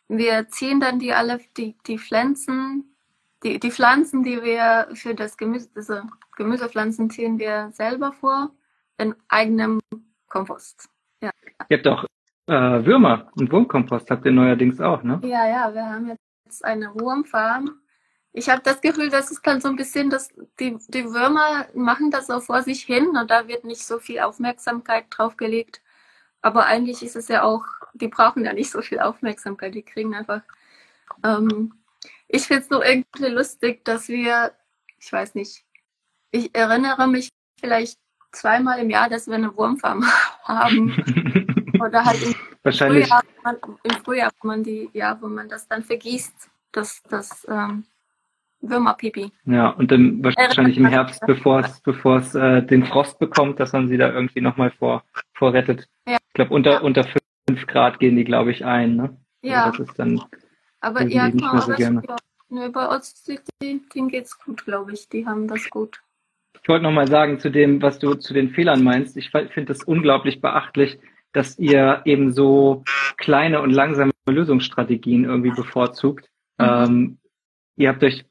[0.07, 2.95] Wir ziehen dann die alle, die, die Pflanzen,
[3.43, 6.03] die, die Pflanzen, die wir für das Gemüse, diese
[6.35, 8.51] Gemüsepflanzen ziehen wir selber vor
[8.97, 9.79] in eigenem
[10.27, 10.89] Kompost.
[11.21, 11.31] Ja.
[11.69, 12.05] Ihr habt auch
[12.47, 15.19] äh, Würmer und Wurmkompost habt ihr neuerdings auch, ne?
[15.23, 17.78] Ja, ja, wir haben jetzt eine Wurmfarm
[18.31, 22.11] ich habe das Gefühl, dass es dann so ein bisschen, dass die, die Würmer machen
[22.11, 25.81] das so vor sich hin und da wird nicht so viel Aufmerksamkeit drauf gelegt.
[26.41, 30.13] Aber eigentlich ist es ja auch, die brauchen ja nicht so viel Aufmerksamkeit, die kriegen
[30.15, 30.41] einfach.
[31.23, 31.73] Ähm,
[32.27, 34.53] ich finde es nur irgendwie lustig, dass wir,
[34.99, 35.65] ich weiß nicht,
[36.31, 37.97] ich erinnere mich vielleicht
[38.31, 40.05] zweimal im Jahr, dass wir eine Wurmfarm
[40.43, 40.91] haben.
[41.81, 43.07] Oder halt im Wahrscheinlich.
[43.07, 43.23] Frühjahr,
[43.83, 47.85] im Frühjahr, wo man die, ja, wo man das dann vergießt, das, das ähm,
[48.61, 49.31] Würmerpipi.
[49.45, 53.73] Ja, und dann wahrscheinlich im Herbst, bevor es bevor es äh, den Frost bekommt, dass
[53.73, 55.87] man sie da irgendwie nochmal vor, vorrettet.
[56.07, 56.17] Ja.
[56.17, 56.79] Ich glaube, unter, ja.
[56.81, 57.05] unter
[57.47, 58.95] fünf Grad gehen die, glaube ich, ein.
[58.95, 59.03] Ne?
[59.03, 59.65] Also ja.
[59.65, 60.21] Also das ist dann.
[60.81, 62.01] Aber ja, genau, so gerne.
[62.49, 63.23] Ja, bei uns,
[63.61, 65.07] denen geht's gut, glaube ich.
[65.09, 66.01] Die haben das gut.
[66.61, 69.15] Ich wollte nochmal sagen zu dem, was du zu den Fehlern meinst.
[69.17, 70.99] Ich finde das unglaublich beachtlich,
[71.31, 72.83] dass ihr eben so
[73.17, 76.29] kleine und langsame Lösungsstrategien irgendwie bevorzugt.
[76.57, 76.65] Mhm.
[76.65, 77.17] Ähm,
[77.75, 78.25] ihr habt euch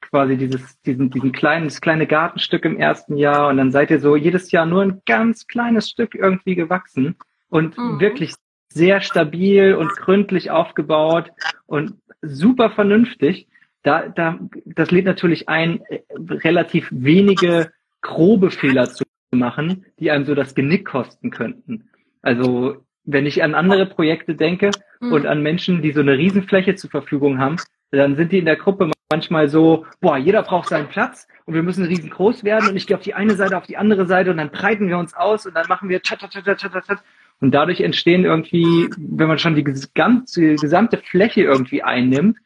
[0.00, 4.00] quasi dieses, diesen, diesen kleinen, das kleine Gartenstück im ersten Jahr und dann seid ihr
[4.00, 7.16] so jedes Jahr nur ein ganz kleines Stück irgendwie gewachsen
[7.48, 8.00] und mhm.
[8.00, 8.34] wirklich
[8.72, 11.30] sehr stabil und gründlich aufgebaut
[11.66, 13.48] und super vernünftig.
[13.82, 20.24] da, da, das lädt natürlich ein, äh, relativ wenige grobe Fehler zu machen, die einem
[20.24, 21.88] so das Genick kosten könnten.
[22.22, 25.12] Also wenn ich an andere Projekte denke mhm.
[25.12, 27.56] und an Menschen, die so eine Riesenfläche zur Verfügung haben,
[27.98, 31.62] dann sind die in der Gruppe manchmal so, boah, jeder braucht seinen Platz und wir
[31.62, 34.36] müssen riesengroß werden und ich gehe auf die eine Seite, auf die andere Seite und
[34.36, 37.02] dann breiten wir uns aus und dann machen wir tat, tat, tat, tat, tat.
[37.40, 42.38] und dadurch entstehen irgendwie, wenn man schon die gesamte, gesamte Fläche irgendwie einnimmt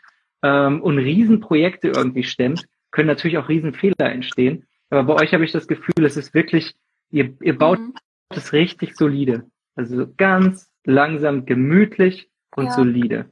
[0.42, 4.66] ähm, und Riesenprojekte irgendwie stemmt, können natürlich auch Riesenfehler entstehen.
[4.88, 6.74] Aber bei euch habe ich das Gefühl, es ist wirklich,
[7.10, 7.94] ihr, ihr baut mhm.
[8.30, 9.44] es richtig solide.
[9.74, 12.70] Also ganz langsam, gemütlich und ja.
[12.70, 13.30] solide.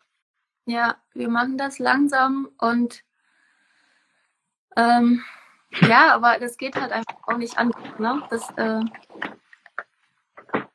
[0.67, 3.03] Ja, wir machen das langsam und
[4.77, 5.23] ähm,
[5.81, 7.73] ja, aber das geht halt einfach auch nicht an.
[7.99, 8.23] Ne?
[8.31, 8.81] Das, äh,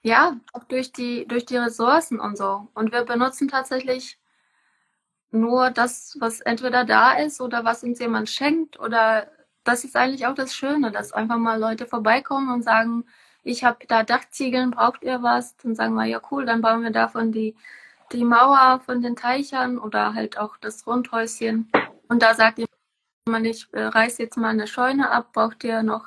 [0.02, 2.67] ja, auch durch die, durch die Ressourcen und so.
[2.73, 4.19] Und wir benutzen tatsächlich
[5.32, 8.80] nur das, was entweder da ist oder was uns jemand schenkt.
[8.80, 9.30] Oder
[9.63, 13.06] das ist eigentlich auch das Schöne, dass einfach mal Leute vorbeikommen und sagen,
[13.43, 15.58] ich habe da Dachziegeln, braucht ihr was?
[15.58, 17.56] Dann sagen wir, ja cool, dann bauen wir davon die,
[18.12, 21.72] die Mauer von den Teichern oder halt auch das Rundhäuschen.
[22.08, 22.60] Und da sagt
[23.26, 26.06] jemand, ich äh, reiß jetzt mal eine Scheune ab, braucht ihr noch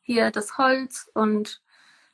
[0.00, 1.60] hier das Holz und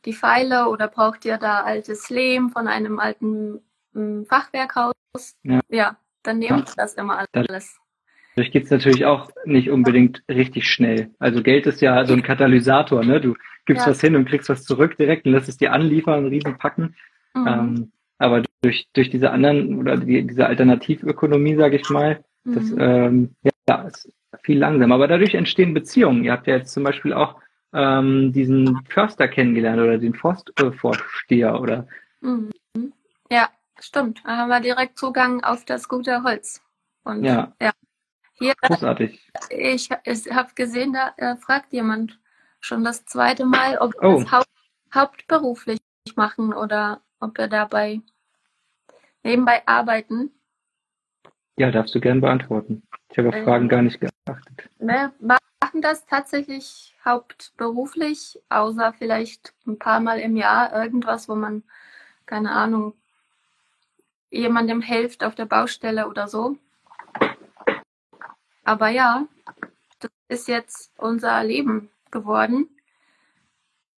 [0.05, 3.61] die Pfeile oder braucht ihr da altes Lehm von einem alten
[3.95, 4.95] ähm, Fachwerkhaus?
[5.43, 5.61] Ja.
[5.69, 6.75] ja, dann nehmt ja.
[6.77, 7.79] das immer alles.
[8.35, 11.11] Dadurch geht's natürlich auch nicht unbedingt richtig schnell.
[11.21, 13.21] Also Geld ist ja so ein Katalysator, ne?
[13.21, 13.93] Du gibst ja.
[13.93, 16.97] was hin und kriegst was zurück direkt und lässt es dir anliefern, riesen packen.
[17.35, 17.47] Mhm.
[17.47, 22.55] Ähm, aber durch, durch diese anderen oder die, diese Alternativökonomie, sage ich mal, mhm.
[22.55, 23.35] das ähm,
[23.69, 24.95] ja, ist viel langsamer.
[24.95, 26.25] Aber dadurch entstehen Beziehungen.
[26.25, 27.37] Ihr habt ja jetzt zum Beispiel auch
[27.73, 31.87] ähm, diesen Förster kennengelernt oder den Forstvorsteher oder.
[32.21, 32.51] Mhm.
[33.31, 33.49] Ja,
[33.81, 34.23] stimmt.
[34.25, 36.63] Da haben wir direkt Zugang auf das gute Holz.
[37.05, 37.53] Und ja.
[37.61, 37.73] ja.
[38.37, 39.31] Hier, Großartig.
[39.51, 42.19] Ich, ich habe gesehen, da äh, fragt jemand
[42.61, 44.21] schon das zweite Mal, ob wir oh.
[44.21, 44.49] das haupt,
[44.93, 45.81] hauptberuflich
[46.17, 48.01] machen oder ob wir dabei
[49.25, 50.31] nebenbei arbeiten.
[51.57, 52.83] Ja, darfst du gern beantworten.
[53.11, 54.71] Ich habe auf ähm, Fragen gar nicht geachtet.
[54.79, 61.63] Wir machen das tatsächlich hauptberuflich, außer vielleicht ein paar Mal im Jahr irgendwas, wo man,
[62.27, 62.95] keine Ahnung,
[64.31, 66.57] jemandem hilft auf der Baustelle oder so.
[68.65, 69.27] Aber ja,
[70.01, 72.69] das ist jetzt unser Leben geworden.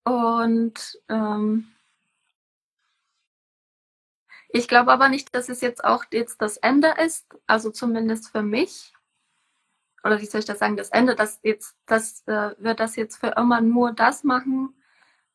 [0.04, 1.68] Und ähm,
[4.56, 8.42] ich glaube aber nicht, dass es jetzt auch jetzt das Ende ist, also zumindest für
[8.42, 8.92] mich.
[10.04, 13.16] Oder wie soll ich das sagen, das Ende, dass jetzt, dass äh, wir das jetzt
[13.16, 14.74] für immer nur das machen,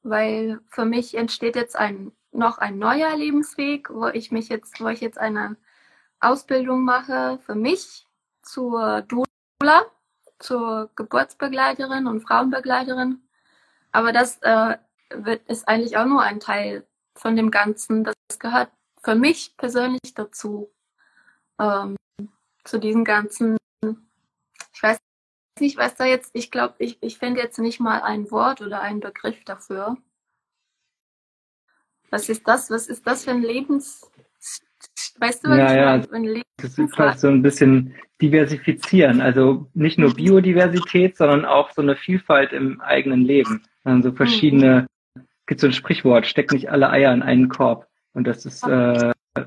[0.04, 4.88] weil für mich entsteht jetzt ein noch ein neuer Lebensweg, wo ich mich jetzt, wo
[4.88, 5.58] ich jetzt eine
[6.20, 8.08] Ausbildung mache für mich
[8.42, 9.86] zur Dula,
[10.40, 13.22] zur Geburtsbegleiterin und Frauenbegleiterin.
[13.92, 14.78] Aber das äh,
[15.14, 18.06] wird, ist eigentlich auch nur ein Teil von dem Ganzen.
[18.06, 18.72] Das gehört
[19.04, 20.72] für mich persönlich dazu.
[21.60, 21.96] Ähm,
[22.64, 23.58] zu diesen ganzen,
[24.74, 24.98] ich weiß
[25.60, 28.82] nicht, was da jetzt, ich glaube, ich, ich finde jetzt nicht mal ein Wort oder
[28.82, 29.98] einen Begriff dafür.
[32.10, 32.70] Was ist das?
[32.70, 34.12] Was ist das für ein Lebens,
[35.20, 36.38] Weißt du, was ja, ich meine?
[36.38, 39.22] Ja, das ist halt so ein bisschen diversifizieren.
[39.22, 40.16] Also nicht nur mhm.
[40.16, 43.64] Biodiversität, sondern auch so eine Vielfalt im eigenen Leben.
[43.84, 45.28] Also verschiedene, mhm.
[45.46, 47.88] gibt so ein Sprichwort, steck nicht alle Eier in einen Korb.
[48.14, 49.14] Und das ist, äh,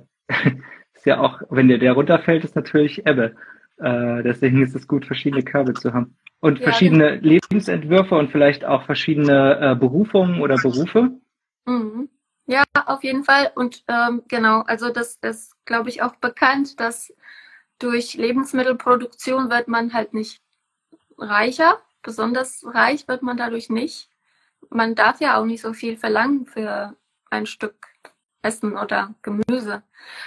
[0.94, 3.34] ist ja auch, wenn der, der runterfällt, ist natürlich Ebbe.
[3.78, 6.16] Äh, deswegen ist es gut, verschiedene Körbe zu haben.
[6.40, 7.34] Und ja, verschiedene genau.
[7.34, 11.10] Lebensentwürfe und vielleicht auch verschiedene äh, Berufungen oder Berufe.
[11.64, 12.08] Mhm.
[12.46, 13.50] Ja, auf jeden Fall.
[13.54, 17.12] Und ähm, genau, also das ist, glaube ich, auch bekannt, dass
[17.78, 20.42] durch Lebensmittelproduktion wird man halt nicht
[21.16, 21.78] reicher.
[22.02, 24.10] Besonders reich wird man dadurch nicht.
[24.68, 26.94] Man darf ja auch nicht so viel verlangen für
[27.30, 27.93] ein Stück
[28.44, 29.82] Essen oder Gemüse.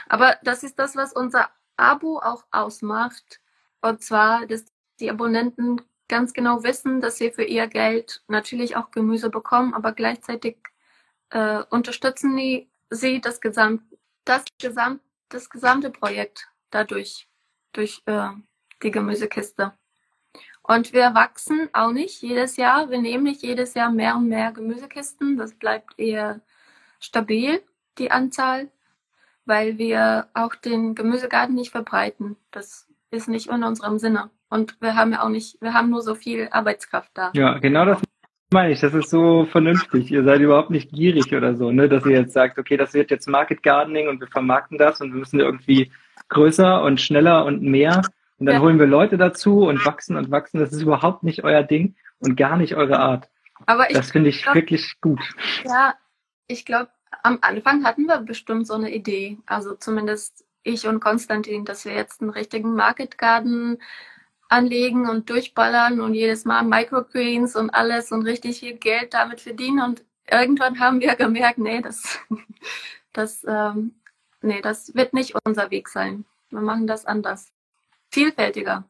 [0.10, 3.40] Aber das ist das, was unser Abo auch ausmacht.
[3.82, 4.66] Und zwar, dass
[5.00, 9.92] die Abonnenten ganz genau wissen, dass sie für ihr Geld natürlich auch Gemüse bekommen, aber
[9.92, 10.58] gleichzeitig
[11.30, 13.82] äh, unterstützen die, sie das, Gesamt,
[14.26, 17.28] das, Gesamt, das gesamte Projekt dadurch,
[17.74, 18.30] durch äh,
[18.82, 19.74] die Gemüsekiste.
[20.64, 22.90] Und wir wachsen auch nicht jedes Jahr.
[22.90, 25.38] Wir nehmen nicht jedes Jahr mehr und mehr Gemüsekisten.
[25.38, 26.42] Das bleibt eher
[27.00, 27.64] stabil,
[28.00, 28.70] die Anzahl,
[29.46, 32.36] weil wir auch den Gemüsegarten nicht verbreiten.
[32.52, 34.30] Das ist nicht in unserem Sinne.
[34.50, 37.32] Und wir haben ja auch nicht, wir haben nur so viel Arbeitskraft da.
[37.34, 38.02] Ja, genau das
[38.52, 40.10] meine ich, das ist so vernünftig.
[40.12, 41.90] Ihr seid überhaupt nicht gierig oder so, ne?
[41.90, 45.12] Dass ihr jetzt sagt, okay, das wird jetzt Market Gardening und wir vermarkten das und
[45.12, 45.92] wir müssen irgendwie
[46.30, 48.02] größer und schneller und mehr.
[48.38, 48.62] Und dann ja.
[48.62, 50.60] holen wir Leute dazu und wachsen und wachsen.
[50.60, 53.30] Das ist überhaupt nicht euer Ding und gar nicht eure Art.
[53.66, 55.20] Aber ich das finde ich glaub, wirklich gut.
[55.66, 55.96] Ja,
[56.48, 56.90] ich glaube,
[57.24, 59.38] am Anfang hatten wir bestimmt so eine Idee.
[59.46, 63.78] Also zumindest ich und Konstantin, dass wir jetzt einen richtigen Market Garden
[64.50, 69.82] anlegen und durchballern und jedes Mal Microgreens und alles und richtig viel Geld damit verdienen.
[69.82, 72.20] Und irgendwann haben wir gemerkt, nee, das,
[73.14, 73.96] das, ähm,
[74.42, 76.26] nee, das wird nicht unser Weg sein.
[76.50, 77.52] Wir machen das anders.
[78.10, 78.86] Vielfältiger.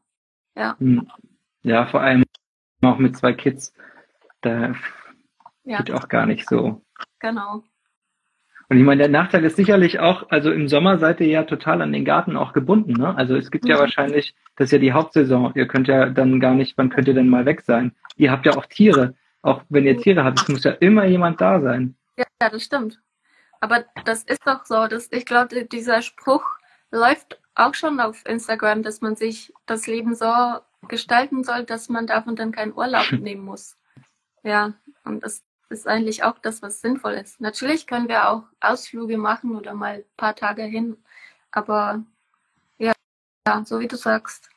[0.56, 0.76] Ja.
[0.80, 1.10] Hm.
[1.64, 2.24] Ja, vor allem
[2.82, 3.74] auch mit zwei Kids.
[4.42, 4.74] Da
[5.64, 5.78] ja.
[5.80, 6.82] geht auch gar nicht so.
[7.20, 7.64] Genau.
[8.70, 11.82] Und ich meine, der Nachteil ist sicherlich auch, also im Sommer seid ihr ja total
[11.82, 13.16] an den Garten auch gebunden, ne?
[13.16, 13.72] Also es gibt mhm.
[13.72, 15.54] ja wahrscheinlich, das ist ja die Hauptsaison.
[15.56, 17.94] Ihr könnt ja dann gar nicht, wann könnt ihr denn mal weg sein?
[18.18, 19.16] Ihr habt ja auch Tiere.
[19.42, 21.96] Auch wenn ihr Tiere habt, es muss ja immer jemand da sein.
[22.18, 23.00] Ja, das stimmt.
[23.62, 26.44] Aber das ist doch so, dass ich glaube, dieser Spruch
[26.92, 30.32] läuft auch schon auf Instagram, dass man sich das Leben so
[30.88, 33.78] gestalten soll, dass man davon dann keinen Urlaub nehmen muss.
[34.44, 34.74] Ja,
[35.06, 37.42] und das ist eigentlich auch das, was sinnvoll ist.
[37.42, 40.98] Natürlich können wir auch Ausflüge machen oder mal ein paar Tage hin,
[41.52, 42.04] aber
[42.78, 42.94] ja,
[43.48, 44.50] ja so wie du sagst.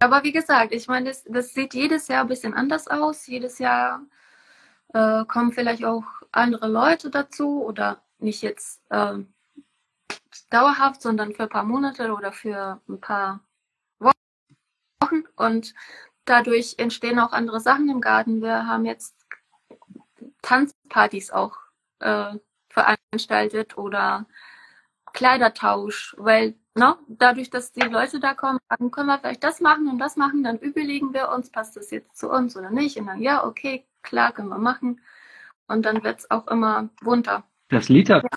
[0.00, 3.26] Aber wie gesagt, ich meine, das, das sieht jedes Jahr ein bisschen anders aus.
[3.26, 4.02] Jedes Jahr
[4.92, 9.14] äh, kommen vielleicht auch andere Leute dazu oder nicht jetzt äh,
[10.50, 13.40] dauerhaft, sondern für ein paar Monate oder für ein paar
[13.98, 15.24] Wochen.
[15.36, 15.74] Und
[16.24, 18.42] dadurch entstehen auch andere Sachen im Garten.
[18.42, 19.14] Wir haben jetzt
[20.42, 21.56] Tanzpartys auch
[22.00, 22.34] äh,
[22.68, 24.26] veranstaltet oder
[25.12, 29.88] Kleidertausch, weil ne, dadurch, dass die Leute da kommen, sagen, können wir vielleicht das machen
[29.88, 32.96] und das machen, dann überlegen wir uns, passt das jetzt zu uns oder nicht?
[32.98, 35.00] Und dann, ja, okay, klar, können wir machen.
[35.66, 37.44] Und dann wird es auch immer bunter.
[37.68, 38.30] Das Literfest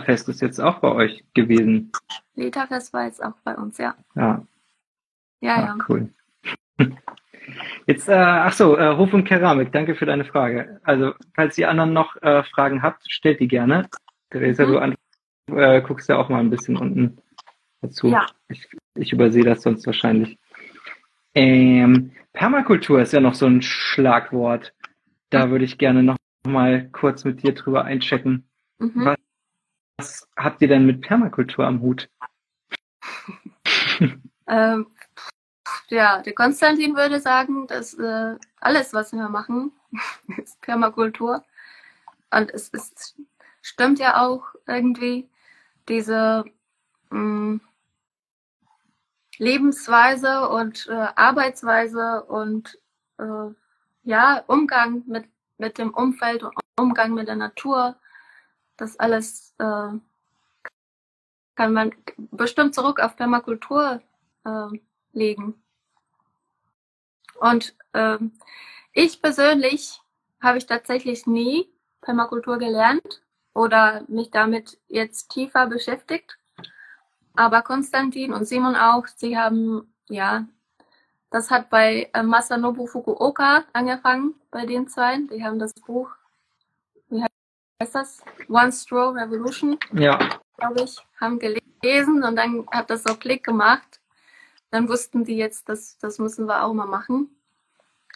[0.00, 0.14] ja.
[0.14, 1.92] ist jetzt auch bei euch gewesen.
[2.34, 3.94] Literfest war jetzt auch bei uns, ja.
[4.14, 4.44] Ja.
[5.40, 5.66] Ja, ja.
[5.66, 5.76] ja.
[5.88, 6.12] Cool.
[7.86, 10.80] Jetzt, äh, ach so, äh, Hof und Keramik, danke für deine Frage.
[10.84, 13.88] Also, falls ihr anderen noch äh, Fragen habt, stellt die gerne.
[14.30, 14.94] Theresa, mhm.
[15.46, 17.18] du äh, guckst ja auch mal ein bisschen unten
[17.80, 18.08] dazu.
[18.08, 18.26] Ja.
[18.48, 20.38] Ich, ich übersehe das sonst wahrscheinlich.
[21.34, 24.72] Ähm, Permakultur ist ja noch so ein Schlagwort.
[25.30, 28.48] Da würde ich gerne noch mal kurz mit dir drüber einchecken.
[28.78, 29.04] Mhm.
[29.04, 29.18] Was,
[29.96, 32.08] was habt ihr denn mit Permakultur am Hut?
[34.48, 34.86] ähm,
[35.92, 39.72] ja, der Konstantin würde sagen, dass äh, alles, was wir machen,
[40.38, 41.44] ist Permakultur.
[42.30, 43.14] Und es ist,
[43.60, 45.28] stimmt ja auch irgendwie,
[45.88, 46.44] diese
[47.10, 47.60] mh, mm,
[49.38, 52.78] Lebensweise und äh, Arbeitsweise und
[53.18, 53.50] äh,
[54.04, 55.26] ja, Umgang mit,
[55.58, 57.96] mit dem Umfeld und Umgang mit der Natur,
[58.76, 59.98] das alles äh,
[61.54, 64.00] kann man bestimmt zurück auf Permakultur
[64.44, 64.78] äh,
[65.12, 65.61] legen.
[67.42, 68.30] Und ähm,
[68.92, 70.00] ich persönlich
[70.40, 71.68] habe ich tatsächlich nie
[72.00, 76.38] Permakultur gelernt oder mich damit jetzt tiefer beschäftigt.
[77.34, 80.46] Aber Konstantin und Simon auch, sie haben, ja,
[81.30, 85.18] das hat bei äh, Masanobu Fukuoka angefangen, bei den zwei.
[85.32, 86.10] Die haben das Buch,
[87.08, 88.22] wie heißt das?
[88.48, 90.16] One Straw Revolution, ja.
[90.58, 93.98] glaube ich, haben gelesen und dann hat das so Klick gemacht
[94.72, 97.28] dann wussten die jetzt, das, das müssen wir auch mal machen.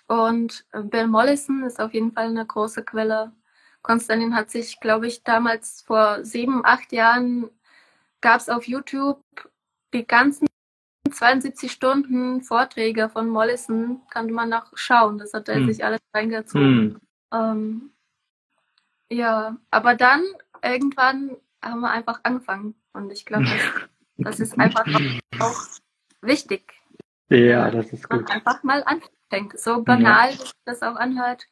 [0.09, 3.33] Und äh, Bill Mollison ist auf jeden Fall eine große Quelle.
[3.83, 7.51] Konstantin hat sich, glaube ich, damals vor sieben, acht Jahren
[8.23, 9.23] gab es auf YouTube
[9.93, 10.47] die ganzen
[11.11, 15.19] 72 Stunden Vorträge von Mollison, kann man noch schauen.
[15.19, 15.67] Das hat er hm.
[15.73, 16.67] sich alles reingezogen.
[16.67, 17.01] Hm.
[17.33, 17.91] Ähm,
[19.11, 20.25] ja, aber dann
[20.63, 22.75] irgendwann haben wir einfach angefangen.
[22.95, 23.61] Und ich glaube, das,
[24.17, 24.87] das ist einfach
[25.39, 25.55] auch
[26.27, 26.75] wichtig.
[27.29, 28.31] Ja, das ist gut.
[28.31, 29.59] Einfach mal anfängt.
[29.59, 30.45] So banal, ja.
[30.65, 31.45] das auch anhört,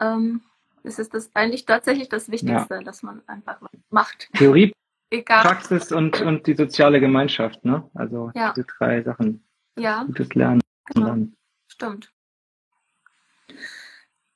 [0.00, 0.42] ähm,
[0.82, 2.82] ist es das eigentlich tatsächlich das Wichtigste, ja.
[2.82, 4.28] dass man einfach macht.
[4.34, 4.72] Theorie,
[5.10, 5.42] Egal.
[5.42, 7.88] Praxis und, und die soziale Gemeinschaft, ne?
[7.94, 8.52] Also ja.
[8.52, 9.44] diese drei Sachen.
[9.78, 10.04] Ja.
[10.04, 10.60] Gutes Lernen.
[10.94, 11.28] Genau.
[11.68, 12.12] Stimmt.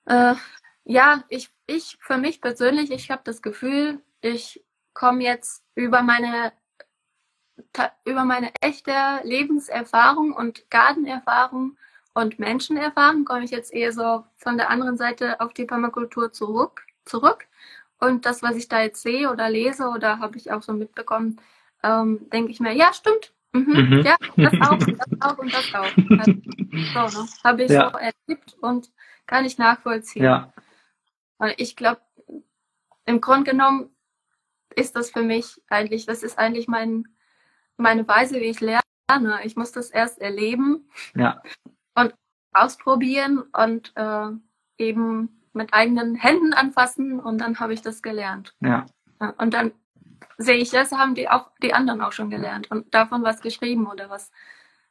[0.06, 0.34] Äh,
[0.84, 6.52] ja, ich, ich für mich persönlich, ich habe das Gefühl, ich komme jetzt über meine
[8.04, 11.76] über meine echte Lebenserfahrung und Gartenerfahrung
[12.14, 16.86] und Menschenerfahrung komme ich jetzt eher so von der anderen Seite auf die Permakultur zurück,
[17.04, 17.46] zurück.
[17.98, 21.40] Und das, was ich da jetzt sehe oder lese oder habe ich auch so mitbekommen,
[21.82, 23.32] ähm, denke ich mir, ja, stimmt.
[23.52, 24.02] Mhm, mhm.
[24.02, 25.88] Ja, das auch, das auch und das auch.
[25.96, 27.28] so, ne?
[27.44, 27.90] Habe ich ja.
[27.90, 28.90] so erlebt und
[29.26, 30.24] kann ich nachvollziehen.
[30.24, 30.52] Ja.
[31.38, 32.00] Weil ich glaube,
[33.04, 33.90] im Grunde genommen
[34.74, 37.08] ist das für mich eigentlich, das ist eigentlich mein
[37.76, 38.82] meine Weise, wie ich lerne
[39.44, 40.88] Ich muss das erst erleben.
[41.14, 41.42] Ja.
[41.94, 42.14] Und
[42.52, 44.28] ausprobieren und äh,
[44.78, 48.54] eben mit eigenen Händen anfassen und dann habe ich das gelernt.
[48.60, 48.86] Ja.
[49.38, 49.72] Und dann
[50.38, 53.86] sehe ich, das haben die auch die anderen auch schon gelernt und davon was geschrieben
[53.86, 54.30] oder was.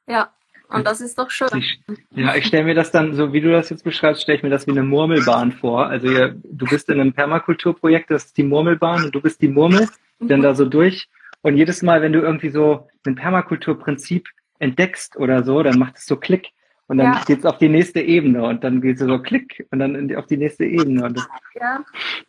[0.07, 0.31] Ja.
[0.69, 1.49] Und das ist doch schön.
[1.57, 4.43] Ich, ja, ich stelle mir das dann, so wie du das jetzt beschreibst, stelle ich
[4.43, 5.87] mir das wie eine Murmelbahn vor.
[5.87, 9.49] Also ihr, du bist in einem Permakulturprojekt, das ist die Murmelbahn und du bist die
[9.49, 9.89] Murmel,
[10.19, 10.27] mhm.
[10.29, 11.09] dann da so durch.
[11.41, 14.27] Und jedes Mal, wenn du irgendwie so ein Permakulturprinzip
[14.59, 16.49] entdeckst oder so, dann macht es so Klick.
[16.87, 17.23] Und dann ja.
[17.25, 20.37] geht's auf die nächste Ebene und dann geht es so Klick und dann auf die
[20.37, 21.05] nächste Ebene.
[21.05, 21.25] Und
[21.55, 21.83] ja,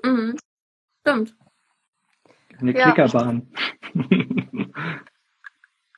[0.05, 0.37] mhm.
[1.01, 1.35] stimmt.
[2.61, 2.85] Eine ja.
[2.85, 3.49] Klickerbahn.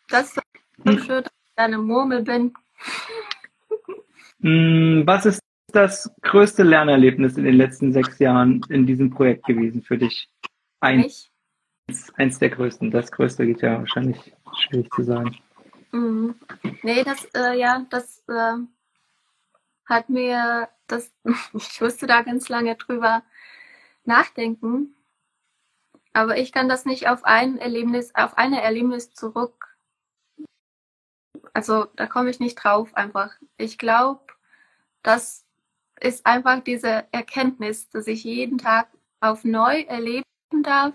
[0.09, 0.41] Das ist
[0.85, 2.55] so schön, dass ich eine Murmel bin.
[4.39, 9.83] Mm, was ist das größte Lernerlebnis in den letzten sechs Jahren in diesem Projekt gewesen
[9.83, 10.29] für dich?
[10.81, 11.31] Eins,
[12.17, 12.91] eins der größten.
[12.91, 15.37] Das größte geht ja wahrscheinlich schwierig zu sagen.
[15.93, 16.35] Mhm.
[16.83, 18.57] Nee, das, äh, ja, das äh,
[19.87, 21.13] hat mir, das,
[21.55, 23.23] ich musste da ganz lange drüber
[24.05, 24.95] nachdenken.
[26.13, 29.77] Aber ich kann das nicht auf ein Erlebnis, auf eine Erlebnis zurück.
[31.53, 33.33] Also da komme ich nicht drauf einfach.
[33.57, 34.21] Ich glaube,
[35.03, 35.45] das
[36.01, 38.89] ist einfach diese Erkenntnis, dass ich jeden Tag
[39.21, 40.25] auf neu erleben
[40.63, 40.95] darf,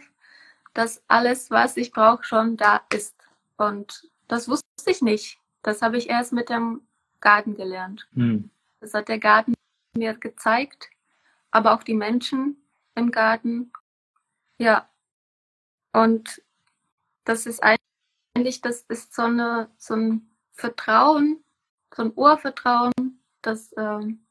[0.74, 3.16] dass alles, was ich brauche, schon da ist.
[3.58, 5.40] Und das wusste ich nicht.
[5.64, 6.82] Das habe ich erst mit dem
[7.20, 8.08] Garten gelernt.
[8.14, 8.50] Hm.
[8.80, 9.54] Das hat der Garten
[9.94, 10.90] mir gezeigt,
[11.52, 12.58] aber auch die Menschen
[12.96, 13.72] im Garten.
[14.58, 14.90] Ja.
[15.92, 16.42] Und
[17.26, 21.44] das ist eigentlich, das ist so eine, so ein Vertrauen,
[21.94, 24.26] so ein Urvertrauen, das, ähm,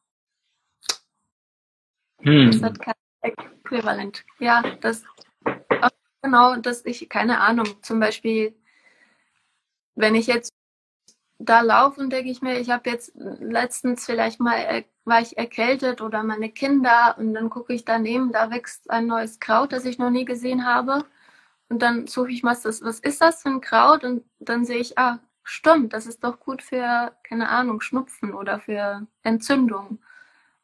[2.21, 2.51] hm.
[2.51, 4.25] das hat kein Äquivalent.
[4.39, 5.05] Ja, das,
[6.23, 8.55] genau, dass ich, keine Ahnung, zum Beispiel
[9.99, 10.53] wenn ich jetzt
[11.41, 16.01] da laufe und denke ich mir, ich habe jetzt letztens vielleicht mal, war ich erkältet
[16.01, 19.99] oder meine Kinder und dann gucke ich daneben, da wächst ein neues Kraut, das ich
[19.99, 21.05] noch nie gesehen habe.
[21.69, 24.05] Und dann suche ich mal, was, was ist das für ein Kraut?
[24.05, 28.61] Und dann sehe ich, ah, stimmt, das ist doch gut für, keine Ahnung, Schnupfen oder
[28.61, 29.99] für Entzündung.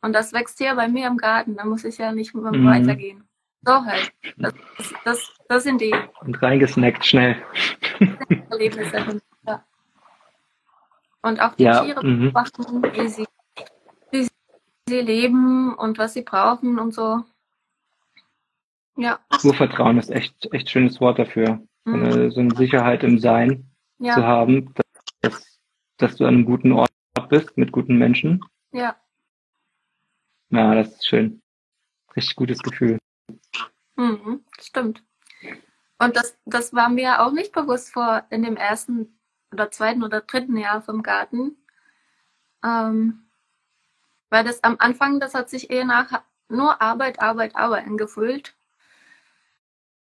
[0.00, 2.66] Und das wächst hier bei mir im Garten, da muss ich ja nicht mhm.
[2.66, 3.28] weitergehen.
[3.66, 4.12] So halt.
[4.36, 4.54] Das,
[5.04, 5.94] das, das sind die.
[6.20, 7.36] Und reingesnackt, schnell.
[8.50, 9.20] Erlebnisse.
[9.46, 9.64] Ja.
[11.22, 12.20] Und auch die ja, Tiere mhm.
[12.20, 13.26] beobachten, wie sie,
[14.10, 14.28] wie
[14.88, 17.22] sie leben und was sie brauchen und so.
[18.96, 19.18] Ja.
[19.42, 21.60] Urvertrauen ist echt, echt schönes Wort dafür.
[21.84, 22.30] So eine, mhm.
[22.30, 24.14] so eine Sicherheit im Sein ja.
[24.14, 24.74] zu haben,
[25.20, 25.58] dass,
[25.96, 26.90] dass du an einem guten Ort
[27.28, 28.44] bist, mit guten Menschen.
[28.72, 28.96] Ja.
[30.50, 31.42] Ja, das ist schön.
[32.14, 32.98] Richtig gutes Gefühl.
[33.96, 35.02] Mhm, stimmt.
[35.98, 39.18] Und das, das war mir auch nicht bewusst vor in dem ersten
[39.52, 41.56] oder zweiten oder dritten Jahr vom Garten.
[42.64, 43.24] Ähm,
[44.30, 48.54] weil das am Anfang, das hat sich eher nach nur Arbeit, Arbeit, Arbeit angefühlt.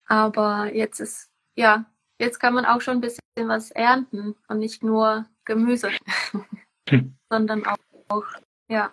[0.07, 1.85] Aber jetzt ist, ja,
[2.19, 5.91] jetzt kann man auch schon ein bisschen was ernten und nicht nur Gemüse,
[7.31, 7.77] sondern auch,
[8.09, 8.25] auch,
[8.69, 8.93] ja,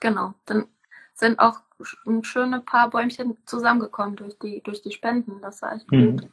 [0.00, 0.34] genau.
[0.46, 0.66] Dann
[1.14, 1.60] sind auch
[2.06, 5.40] ein schöne paar Bäumchen zusammengekommen durch die, durch die Spenden.
[5.40, 6.16] Das war echt mhm.
[6.16, 6.30] gut.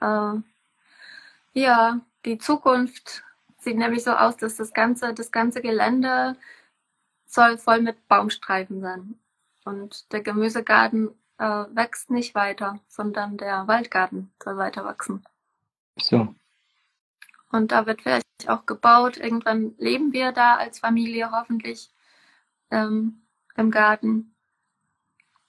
[0.00, 3.22] Äh, ja, die Zukunft
[3.58, 6.36] sieht nämlich so aus, dass das ganze, das ganze Gelände
[7.26, 9.18] soll voll mit Baumstreifen sein.
[9.64, 15.24] Und der Gemüsegarten äh, wächst nicht weiter, sondern der Waldgarten soll weiter wachsen.
[15.96, 16.34] So.
[17.50, 19.16] Und da wird vielleicht auch gebaut.
[19.16, 21.90] Irgendwann leben wir da als Familie hoffentlich
[22.70, 23.22] ähm,
[23.56, 24.34] im Garten.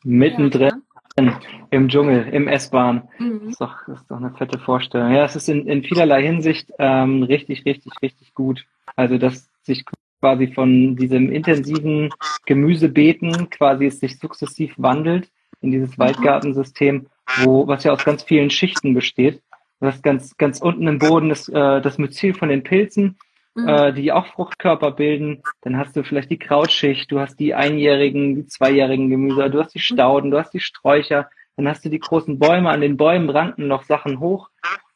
[0.03, 0.83] Mittendrin
[1.19, 1.39] ja.
[1.71, 3.09] im Dschungel, im S-Bahn.
[3.17, 3.49] Mhm.
[3.49, 5.11] Ist, doch, ist doch eine fette Vorstellung.
[5.11, 8.65] Ja, es ist in, in vielerlei Hinsicht ähm, richtig, richtig, richtig gut.
[8.95, 9.83] Also, dass sich
[10.25, 12.09] quasi von diesem intensiven
[12.47, 15.29] Gemüsebeeten quasi es sich sukzessiv wandelt
[15.61, 16.01] in dieses mhm.
[16.01, 17.05] Waldgartensystem,
[17.43, 19.43] wo, was ja aus ganz vielen Schichten besteht.
[19.79, 23.19] Du hast ganz, ganz unten im Boden das, äh, das Myzel von den Pilzen,
[23.53, 23.67] mhm.
[23.67, 25.43] äh, die auch Fruchtkörper bilden.
[25.61, 29.75] Dann hast du vielleicht die Krautschicht, du hast die einjährigen, die zweijährigen Gemüse, du hast
[29.75, 33.29] die Stauden, du hast die Sträucher, dann hast du die großen Bäume, an den Bäumen
[33.29, 34.49] ranken noch Sachen hoch.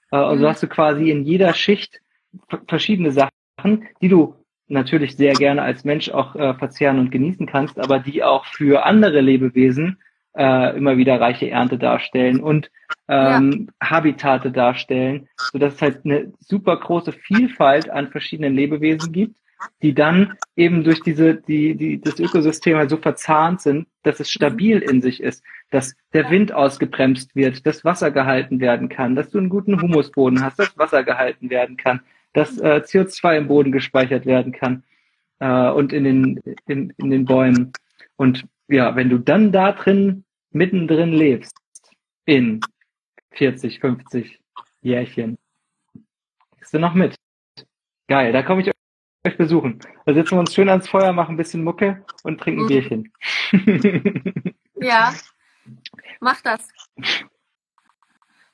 [0.10, 0.50] Äh, und so mhm.
[0.50, 2.02] hast du quasi in jeder Schicht
[2.68, 4.39] verschiedene Sachen, die du
[4.70, 8.86] natürlich sehr gerne als Mensch auch äh, verzehren und genießen kannst, aber die auch für
[8.86, 9.98] andere Lebewesen
[10.38, 12.72] äh, immer wieder reiche Ernte darstellen und
[13.08, 13.90] ähm, ja.
[13.90, 19.38] Habitate darstellen, sodass es halt eine super große Vielfalt an verschiedenen Lebewesen gibt,
[19.82, 24.32] die dann eben durch diese, die, die, das Ökosystem halt so verzahnt sind, dass es
[24.32, 29.30] stabil in sich ist, dass der Wind ausgebremst wird, dass Wasser gehalten werden kann, dass
[29.30, 32.02] du einen guten Humusboden hast, dass Wasser gehalten werden kann,
[32.34, 34.84] dass äh, CO2 im Boden gespeichert werden kann
[35.40, 37.74] äh, und in den, in, in den Bäumen.
[38.18, 41.56] Und ja, wenn du dann da drin mittendrin lebst,
[42.26, 42.62] in
[43.32, 44.40] 40, 50
[44.82, 45.38] Jährchen,
[46.56, 47.16] kriegst du noch mit.
[48.08, 48.72] Geil, da komme ich
[49.26, 49.80] euch besuchen.
[50.06, 52.68] Da sitzen wir uns schön ans Feuer, machen ein bisschen Mucke und trinken mhm.
[52.68, 53.14] Bierchen.
[54.76, 55.14] ja,
[56.20, 56.68] mach das.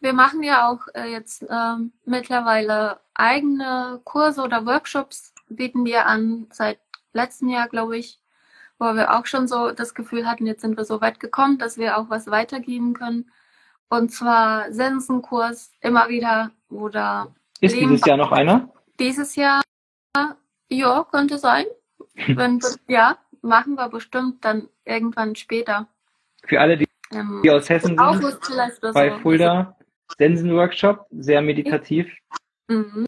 [0.05, 6.45] Wir machen ja auch äh, jetzt ähm, mittlerweile eigene Kurse oder Workshops, bieten wir an,
[6.51, 6.79] seit
[7.13, 8.19] letztem Jahr, glaube ich
[8.79, 11.77] wo wir auch schon so das Gefühl hatten, jetzt sind wir so weit gekommen, dass
[11.77, 13.31] wir auch was weitergeben können.
[13.89, 17.33] Und zwar Sensenkurs immer wieder oder.
[17.61, 18.69] Ist Leben dieses Jahr noch einer?
[18.99, 19.61] Dieses Jahr,
[20.69, 21.65] ja, könnte sein.
[22.27, 25.87] Wenn, ja, machen wir bestimmt dann irgendwann später.
[26.43, 29.17] Für alle, die, ähm, die aus Hessen sind, bei so.
[29.19, 29.77] Fulda,
[30.17, 32.11] Sensen-Workshop, sehr meditativ.
[32.67, 33.05] Mhm.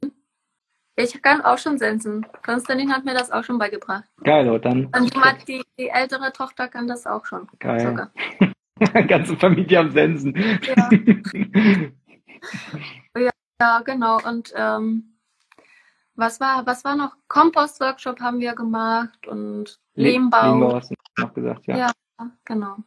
[0.96, 2.26] Ich kann auch schon sensen.
[2.44, 4.06] Konstantin hat mir das auch schon beigebracht.
[4.24, 4.86] Geil, oder dann.
[4.88, 7.48] Und die, die, die ältere Tochter kann das auch schon.
[7.60, 7.82] Geil.
[7.82, 8.12] Sogar.
[9.08, 10.36] Ganze Familie am Sensen.
[10.36, 10.90] Ja.
[13.16, 13.30] ja,
[13.62, 14.20] ja, genau.
[14.28, 15.18] Und ähm,
[16.16, 17.16] was war, was war noch?
[17.28, 20.52] Kompost-Workshop haben wir gemacht und Lehmbau.
[20.52, 21.78] Lehmbau hast du noch gesagt, ja.
[21.78, 21.92] Ja,
[22.44, 22.78] genau.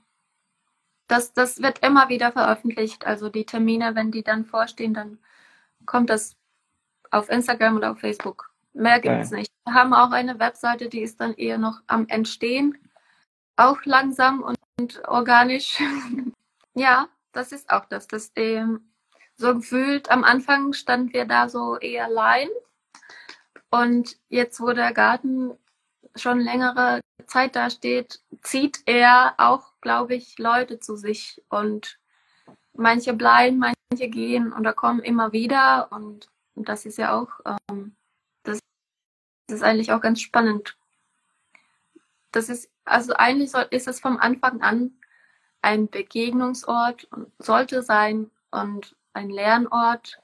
[1.10, 3.04] Das, das wird immer wieder veröffentlicht.
[3.04, 5.18] Also die Termine, wenn die dann vorstehen, dann
[5.84, 6.36] kommt das
[7.10, 8.52] auf Instagram oder auf Facebook.
[8.74, 9.50] Mehr gibt es nicht.
[9.64, 12.78] Wir haben auch eine Webseite, die ist dann eher noch am Entstehen.
[13.56, 15.82] Auch langsam und, und organisch.
[16.74, 18.06] ja, das ist auch das.
[18.06, 18.92] das ähm,
[19.36, 22.48] so gefühlt, am Anfang standen wir da so eher allein.
[23.68, 25.58] Und jetzt, wo der Garten
[26.14, 31.42] schon längere Zeit da steht, zieht er auch, glaube ich, Leute zu sich.
[31.48, 31.98] Und
[32.74, 35.88] manche bleiben, manche gehen da kommen immer wieder.
[35.90, 37.30] Und und das ist ja auch,
[37.70, 37.96] ähm,
[38.42, 38.58] das,
[39.46, 40.76] das ist eigentlich auch ganz spannend.
[42.32, 44.92] Das ist, also eigentlich soll, ist es vom Anfang an
[45.62, 50.20] ein Begegnungsort und sollte sein und ein Lernort,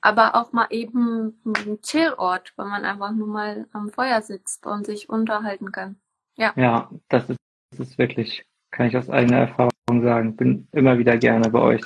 [0.00, 4.84] aber auch mal eben ein Chillort, wo man einfach nur mal am Feuer sitzt und
[4.84, 6.00] sich unterhalten kann.
[6.34, 6.52] Ja.
[6.56, 7.38] Ja, das ist,
[7.70, 8.44] das ist wirklich,
[8.78, 10.36] kann ich aus eigener Erfahrung sagen.
[10.36, 11.82] Bin immer wieder gerne bei euch.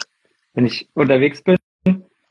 [0.53, 1.57] Wenn ich unterwegs bin,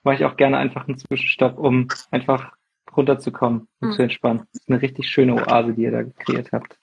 [0.03, 2.53] mache ich auch gerne einfach einen Zwischenstopp, um einfach
[2.95, 3.93] runterzukommen und mhm.
[3.93, 4.43] zu entspannen.
[4.53, 6.77] Das ist eine richtig schöne Oase, die ihr da kreiert habt.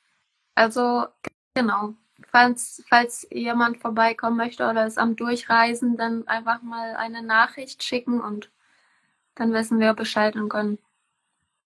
[0.56, 1.04] Also,
[1.54, 1.94] genau.
[2.32, 8.20] Falls, falls jemand vorbeikommen möchte oder ist am Durchreisen, dann einfach mal eine Nachricht schicken
[8.20, 8.50] und
[9.36, 10.78] dann wissen wir Bescheid und können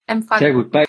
[0.06, 0.40] empfangen.
[0.40, 0.70] Sehr gut.
[0.70, 0.84] Bei,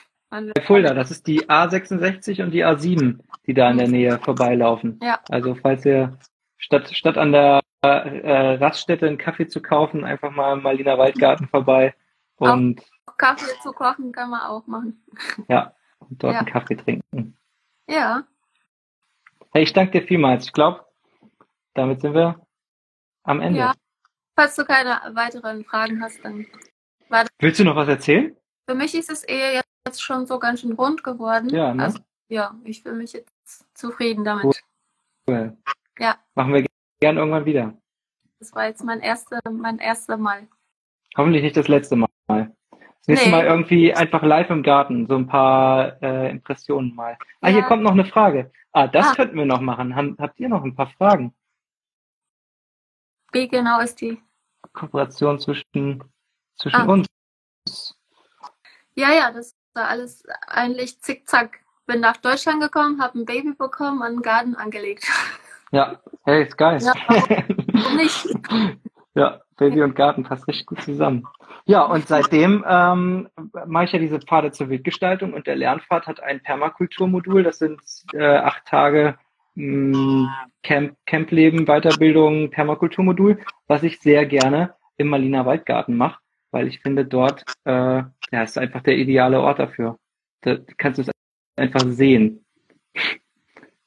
[0.63, 4.99] Fulda, das ist die A66 und die A7, die da in der Nähe vorbeilaufen.
[5.01, 5.19] Ja.
[5.29, 6.17] Also falls ihr
[6.57, 11.47] statt, statt an der äh, Raststätte einen Kaffee zu kaufen, einfach mal im Maliner Waldgarten
[11.47, 11.93] vorbei.
[12.38, 15.03] Und auch Kaffee zu kochen kann man auch machen.
[15.47, 16.39] Ja, und dort ja.
[16.39, 17.38] einen Kaffee trinken.
[17.88, 18.23] Ja.
[19.51, 20.45] Hey, ich danke dir vielmals.
[20.45, 20.86] Ich glaube,
[21.73, 22.45] damit sind wir
[23.23, 23.59] am Ende.
[23.59, 23.73] Ja.
[24.36, 26.47] Falls du keine weiteren Fragen hast, dann
[27.09, 27.29] warte.
[27.39, 28.36] Willst du noch was erzählen?
[28.67, 31.49] Für mich ist es eher jetzt schon so ganz schön rund geworden.
[31.49, 31.84] Ja, ne?
[31.84, 34.63] Also ja, ich fühle mich jetzt zufrieden damit.
[35.27, 35.57] Cool.
[35.99, 36.17] Ja.
[36.36, 36.65] Machen wir
[36.99, 37.73] gern irgendwann wieder.
[38.39, 40.47] Das war jetzt mein erster, mein erster Mal.
[41.15, 42.09] Hoffentlich nicht das letzte Mal.
[42.27, 43.36] Das nächste nee.
[43.36, 47.17] Mal irgendwie einfach live im Garten, so ein paar äh, Impressionen mal.
[47.41, 47.55] Ah, ja.
[47.55, 48.51] hier kommt noch eine Frage.
[48.71, 49.15] Ah, das ah.
[49.15, 49.95] könnten wir noch machen.
[49.95, 51.34] Haben, habt ihr noch ein paar Fragen?
[53.31, 54.21] Wie genau ist die?
[54.71, 56.03] Kooperation zwischen,
[56.55, 56.86] zwischen ah.
[56.86, 57.07] uns.
[58.95, 61.59] Ja, ja, das war alles eigentlich zickzack.
[61.86, 65.05] Bin nach Deutschland gekommen, habe ein Baby bekommen, einen Garten angelegt.
[65.71, 66.80] Ja, hey, ist geil.
[66.82, 66.93] Ja,
[67.95, 68.28] nicht.
[69.15, 71.28] ja, Baby und Garten passt richtig gut zusammen.
[71.65, 73.30] Ja, und seitdem ähm,
[73.65, 77.43] mache ich ja diese Pfade zur Wildgestaltung und der Lernpfad hat ein Permakulturmodul.
[77.43, 77.82] Das sind
[78.13, 79.17] äh, acht Tage
[79.55, 80.30] mh, hm,
[80.61, 86.19] Camp, Campleben, Weiterbildung, Permakulturmodul, was ich sehr gerne im Maliner Waldgarten mache,
[86.54, 89.97] weil ich finde, dort äh, ja, ist einfach der ideale Ort dafür.
[90.41, 91.12] Da kannst du es
[91.58, 92.45] einfach sehen.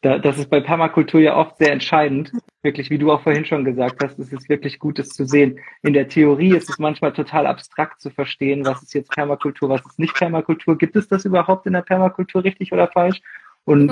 [0.02, 2.32] Da, das ist bei Permakultur ja oft sehr entscheidend.
[2.62, 5.60] Wirklich, wie du auch vorhin schon gesagt hast, es ist wirklich gut, das zu sehen.
[5.82, 9.86] In der Theorie ist es manchmal total abstrakt zu verstehen, was ist jetzt Permakultur, was
[9.86, 10.76] ist nicht Permakultur.
[10.76, 13.20] Gibt es das überhaupt in der Permakultur richtig oder falsch?
[13.64, 13.90] Und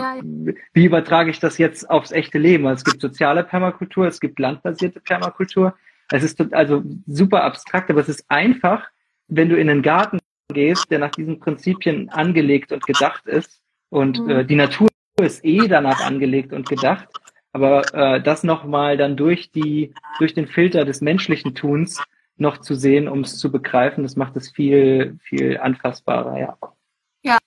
[0.72, 2.66] wie übertrage ich das jetzt aufs echte Leben?
[2.66, 5.74] Es gibt soziale Permakultur, es gibt landbasierte Permakultur.
[6.10, 8.86] Es ist also super abstrakt, aber es ist einfach,
[9.28, 10.18] wenn du in einen Garten
[10.52, 14.30] gehst, der nach diesen Prinzipien angelegt und gedacht ist und mhm.
[14.30, 14.88] äh, die Natur
[15.20, 17.08] ist eh danach angelegt und gedacht,
[17.52, 22.02] aber äh, das nochmal dann durch die durch den Filter des menschlichen Tuns
[22.36, 26.58] noch zu sehen, um es zu begreifen, das macht es viel viel anfassbarer, ja.
[27.22, 27.38] Ja.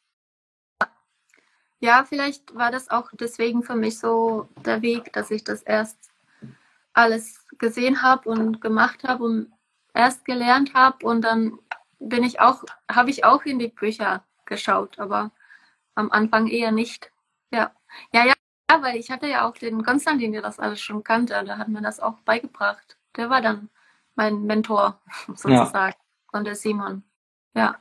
[1.80, 6.07] Ja, vielleicht war das auch deswegen für mich so der Weg, dass ich das erst
[6.98, 9.52] alles gesehen habe und gemacht habe und
[9.94, 11.60] erst gelernt habe und dann
[12.00, 15.32] bin ich auch, habe ich auch in die Bücher geschaut, aber
[15.96, 17.12] am Anfang eher nicht.
[17.52, 17.72] Ja.
[18.14, 18.34] Ja, ja,
[18.70, 21.68] ja, weil ich hatte ja auch den Konstantin, der das alles schon kannte, der hat
[21.68, 22.98] mir das auch beigebracht.
[23.16, 23.70] Der war dann
[24.16, 25.74] mein Mentor, sozusagen.
[25.74, 26.40] Ja.
[26.40, 27.04] Und der Simon.
[27.54, 27.78] Ja.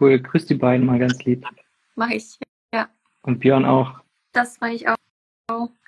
[0.00, 1.44] Cool, grüß die beiden mal ganz lieb.
[1.96, 2.38] Mach ich,
[2.72, 2.88] ja.
[3.22, 4.00] Und Björn auch.
[4.32, 4.96] Das mache ich auch.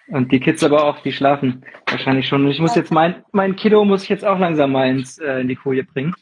[0.08, 2.44] Und die Kids aber auch, die schlafen wahrscheinlich schon.
[2.44, 5.40] Und ich muss jetzt mein, mein Kiddo muss ich jetzt auch langsam mal ins, äh,
[5.40, 6.14] in die Koje bringen.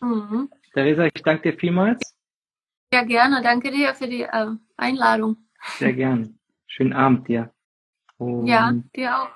[0.00, 0.48] Mhm.
[0.72, 2.16] Theresa, ich danke dir vielmals.
[2.92, 3.42] Ja, gerne.
[3.42, 5.36] Danke dir für die äh, Einladung.
[5.78, 6.38] Sehr gern.
[6.66, 7.50] Schönen Abend dir.
[8.18, 9.30] Und, ja, dir auch.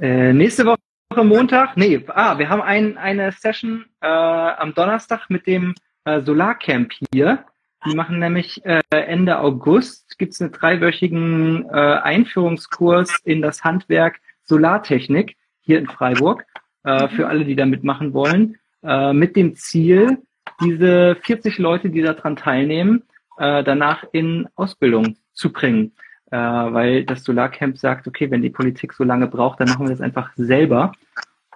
[0.00, 0.78] Äh, nächste Woche
[1.24, 5.74] Montag, nee, ah, wir haben ein, eine Session äh, am Donnerstag mit dem
[6.04, 7.44] äh, Solarcamp hier.
[7.86, 15.36] Die machen nämlich äh, Ende August, gibt's einen dreiwöchigen äh, Einführungskurs in das Handwerk Solartechnik
[15.60, 16.44] hier in Freiburg,
[16.84, 17.08] äh, mhm.
[17.10, 20.18] für alle, die da mitmachen wollen, äh, mit dem Ziel,
[20.62, 23.02] diese 40 Leute, die daran teilnehmen,
[23.38, 25.92] äh, danach in Ausbildung zu bringen.
[26.30, 29.90] Äh, weil das Solarcamp sagt, okay, wenn die Politik so lange braucht, dann machen wir
[29.90, 30.92] das einfach selber.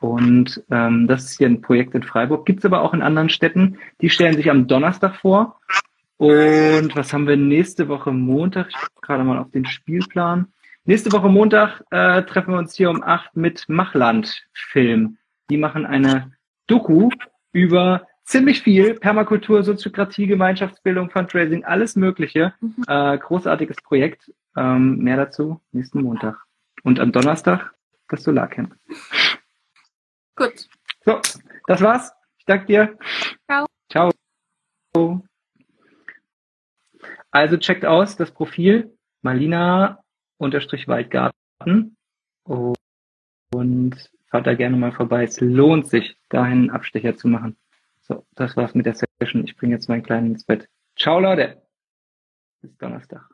[0.01, 2.47] Und ähm, das ist hier ein Projekt in Freiburg.
[2.47, 3.79] Gibt es aber auch in anderen Städten.
[4.01, 5.61] Die stellen sich am Donnerstag vor.
[6.21, 8.69] Und was haben wir nächste Woche Montag?
[8.69, 10.53] Ich gucke gerade mal auf den Spielplan.
[10.85, 15.17] Nächste Woche Montag äh, treffen wir uns hier um acht mit Machland Film.
[15.49, 16.33] Die machen eine
[16.67, 17.09] Doku
[17.53, 19.01] über ziemlich viel.
[19.01, 22.53] Permakultur, Soziokratie, Gemeinschaftsbildung, Fundraising, alles Mögliche.
[22.61, 22.85] Mhm.
[22.87, 24.31] Äh, großartiges Projekt.
[24.59, 26.37] Ähm, mehr dazu nächsten Montag.
[26.83, 27.73] Und am Donnerstag
[28.09, 28.77] das Solarcamp.
[30.37, 30.69] Gut.
[31.03, 31.19] So,
[31.67, 32.13] das war's.
[32.37, 32.99] Ich danke dir.
[33.47, 33.65] Ciao.
[33.89, 34.11] Ciao.
[37.31, 41.97] Also checkt aus das Profil Malina-Waldgarten
[43.53, 45.25] und fahrt da gerne mal vorbei.
[45.25, 47.57] Es lohnt sich, dahin einen Abstecher zu machen.
[48.03, 49.45] So, das war's mit der Session.
[49.45, 50.69] Ich bringe jetzt meinen Kleinen ins Bett.
[50.97, 51.63] Ciao, Leute.
[52.61, 53.29] Bis Donnerstag.